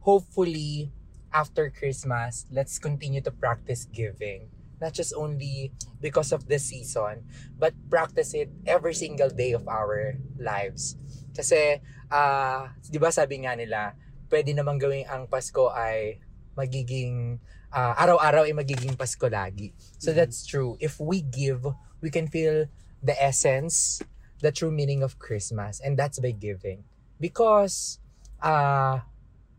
hopefully, 0.00 0.92
after 1.30 1.68
Christmas, 1.68 2.46
let's 2.48 2.78
continue 2.80 3.20
to 3.20 3.32
practice 3.32 3.84
giving. 3.90 4.48
Not 4.80 4.92
just 4.92 5.14
only 5.16 5.72
because 6.02 6.34
of 6.34 6.50
the 6.50 6.58
season, 6.58 7.24
but 7.56 7.72
practice 7.88 8.34
it 8.34 8.50
every 8.68 8.92
single 8.92 9.30
day 9.30 9.54
of 9.54 9.64
our 9.70 10.18
lives. 10.36 10.98
Kasi, 11.32 11.80
ah, 12.10 12.74
di 12.84 12.98
ba 13.00 13.08
sabi 13.10 13.42
nga 13.44 13.56
nila, 13.56 13.96
pwede 14.28 14.52
namang 14.52 14.78
gawing 14.82 15.06
ang 15.08 15.26
Pasko 15.30 15.70
ay 15.72 16.20
magiging, 16.54 17.38
ah, 17.72 17.96
araw-araw 17.98 18.44
ay 18.46 18.54
magiging 18.54 18.94
Pasko 18.98 19.26
lagi. 19.30 19.72
So 19.98 20.12
that's 20.12 20.44
true. 20.44 20.76
If 20.82 20.98
we 21.00 21.22
give, 21.22 21.64
we 22.04 22.12
can 22.12 22.28
feel 22.28 22.68
the 23.04 23.12
essence, 23.20 24.00
the 24.40 24.50
true 24.50 24.72
meaning 24.72 25.04
of 25.04 25.20
Christmas, 25.20 25.78
and 25.84 26.00
that's 26.00 26.18
by 26.18 26.32
giving. 26.32 26.84
Because 27.20 28.00
uh, 28.40 29.04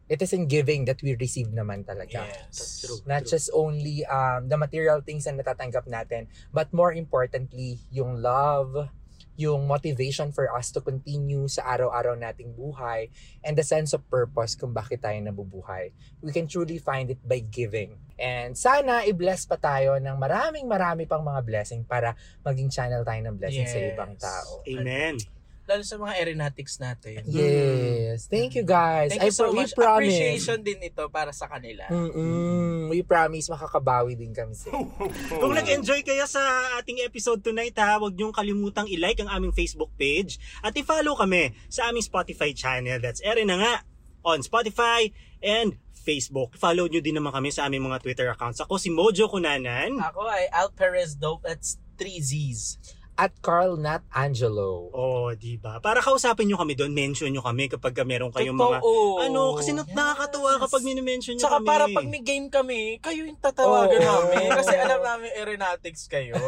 it 0.10 0.22
is 0.22 0.34
in 0.34 0.50
giving 0.50 0.86
that 0.86 1.02
we 1.02 1.16
receive 1.16 1.54
naman 1.54 1.86
talaga. 1.86 2.26
Yes. 2.26 2.86
True. 2.86 3.00
Not 3.06 3.26
just 3.26 3.50
only 3.54 4.06
um, 4.06 4.50
the 4.50 4.58
material 4.58 5.02
things 5.02 5.26
na 5.30 5.38
natatanggap 5.38 5.86
natin, 5.86 6.28
but 6.54 6.74
more 6.74 6.94
importantly, 6.94 7.80
yung 7.94 8.22
love, 8.22 8.90
yung 9.36 9.68
motivation 9.68 10.32
for 10.32 10.48
us 10.56 10.72
to 10.72 10.80
continue 10.80 11.48
sa 11.52 11.68
araw-araw 11.76 12.16
nating 12.16 12.56
buhay, 12.56 13.12
and 13.44 13.60
the 13.60 13.64
sense 13.64 13.92
of 13.92 14.04
purpose 14.08 14.56
kung 14.56 14.72
bakit 14.72 15.04
tayo 15.04 15.20
nabubuhay. 15.20 15.92
We 16.24 16.32
can 16.32 16.48
truly 16.48 16.80
find 16.80 17.12
it 17.12 17.20
by 17.22 17.44
giving. 17.44 18.00
And 18.16 18.56
sana 18.56 19.04
i-bless 19.04 19.44
pa 19.44 19.60
tayo 19.60 20.00
ng 20.00 20.16
maraming 20.16 20.64
marami 20.66 21.04
pang 21.04 21.24
mga 21.24 21.44
blessing 21.44 21.84
para 21.84 22.16
maging 22.48 22.72
channel 22.72 23.04
tayo 23.04 23.20
ng 23.28 23.36
blessing 23.36 23.68
sa 23.68 23.80
Yes. 23.80 23.92
ibang 23.92 24.14
tao. 24.16 24.64
Amen. 24.64 25.35
Lalo 25.66 25.82
sa 25.82 25.98
mga 25.98 26.14
aeronautics 26.22 26.78
natin. 26.78 27.26
Yes. 27.26 28.30
Thank 28.30 28.54
you 28.54 28.62
guys. 28.62 29.10
Thank 29.10 29.26
you 29.26 29.30
I 29.30 29.34
so 29.34 29.50
pro- 29.50 29.54
we 29.58 29.66
much. 29.66 29.74
promise. 29.74 30.14
Appreciation 30.14 30.58
din 30.62 30.78
ito 30.78 31.04
para 31.10 31.34
sa 31.34 31.50
kanila. 31.50 31.90
Mm-mm. 31.90 32.86
We 32.86 33.02
promise 33.02 33.50
makakabawi 33.50 34.14
din 34.14 34.30
kami 34.30 34.54
sa 34.54 34.70
inyo. 34.70 35.10
Kung 35.42 35.58
nag-enjoy 35.58 36.06
kayo 36.06 36.30
sa 36.30 36.42
ating 36.78 37.02
episode 37.02 37.42
tonight 37.42 37.74
ha, 37.82 37.98
huwag 37.98 38.14
niyong 38.14 38.30
kalimutang 38.30 38.86
i-like 38.86 39.18
ang 39.26 39.34
aming 39.34 39.58
Facebook 39.58 39.90
page 39.98 40.38
at 40.62 40.70
i-follow 40.78 41.18
kami 41.18 41.50
sa 41.66 41.90
aming 41.90 42.06
Spotify 42.06 42.54
channel. 42.54 43.02
That's 43.02 43.26
Ere 43.26 43.42
na 43.42 43.58
nga 43.58 43.74
on 44.22 44.46
Spotify 44.46 45.10
and 45.42 45.82
Facebook. 45.98 46.54
Follow 46.54 46.86
niyo 46.86 47.02
din 47.02 47.18
naman 47.18 47.34
kami 47.34 47.50
sa 47.50 47.66
aming 47.66 47.82
mga 47.82 48.06
Twitter 48.06 48.30
accounts. 48.30 48.62
Ako 48.62 48.78
si 48.78 48.94
Mojo 48.94 49.26
Kunanan. 49.26 49.98
Ako 49.98 50.30
ay 50.30 50.46
Al 50.54 50.70
Perez 50.70 51.18
Dope. 51.18 51.42
That's 51.42 51.82
three 51.98 52.22
Z's. 52.22 52.78
At 53.16 53.32
Carl 53.40 53.80
Nat 53.80 54.04
Angelo. 54.12 54.92
Oh, 54.92 55.32
di 55.32 55.56
ba? 55.56 55.80
Para 55.80 56.04
kausapin 56.04 56.46
niyo 56.46 56.60
kami 56.60 56.76
doon, 56.76 56.92
mention 56.92 57.32
niyo 57.32 57.40
kami 57.40 57.72
kapag 57.72 57.96
meron 58.04 58.28
kayong 58.28 58.54
mga 58.54 58.84
Totoo. 58.84 59.24
ano, 59.24 59.56
kasi 59.56 59.72
Yes. 59.72 59.88
nakakatuwa 59.90 60.60
kapag 60.60 60.84
mini-mention 60.84 61.40
niyo 61.40 61.48
Tsaka 61.48 61.58
kami. 61.58 61.68
para 61.68 61.86
pag 61.88 62.06
may 62.06 62.20
game 62.20 62.52
kami, 62.52 63.00
kayo 63.00 63.24
yung 63.24 63.40
tatawagan 63.40 64.04
Oo. 64.04 64.08
namin. 64.28 64.48
Kasi 64.52 64.76
alam 64.76 65.00
namin 65.00 65.30
aeronautics 65.32 66.04
kayo. 66.06 66.36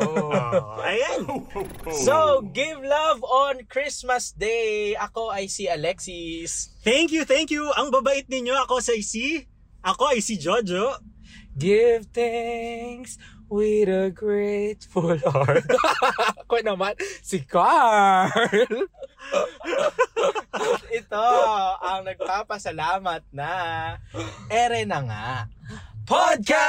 Oh, 0.47 0.80
ayan. 0.82 1.23
so, 2.03 2.43
give 2.51 2.80
love 2.80 3.19
on 3.23 3.63
Christmas 3.65 4.32
Day. 4.32 4.91
Ako 4.93 5.30
ay 5.30 5.47
si 5.47 5.67
Alexis. 5.67 6.71
Thank 6.82 7.12
you, 7.12 7.23
thank 7.23 7.47
you. 7.47 7.67
Ang 7.75 7.91
babait 7.91 8.27
ninyo. 8.27 8.51
Ako 8.63 8.80
sa 8.80 8.91
si 8.97 9.47
Ako 9.82 10.12
ay 10.12 10.19
si 10.19 10.36
Jojo. 10.36 10.99
Give 11.53 12.03
thanks 12.08 13.15
with 13.49 13.89
a 13.89 14.12
grateful 14.12 15.17
heart. 15.23 15.63
Ako 16.43 16.60
naman, 16.63 16.95
si 17.23 17.43
Carl! 17.43 18.31
Ito 20.99 21.27
ang 21.83 22.07
nagpapasalamat 22.07 23.23
na 23.31 23.51
ere 24.47 24.83
na 24.88 24.99
nga 25.03 25.47
podcast! 26.07 26.63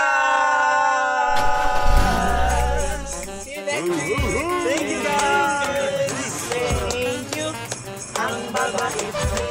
See 3.47 3.55
you 3.59 3.63
next 3.63 3.89
week! 3.89 4.19
Thank 4.67 4.87
you 4.91 5.01
guys! 5.07 6.13
Thank 6.51 7.31
you! 7.39 7.49
Ang 8.19 8.39
babait 8.51 9.48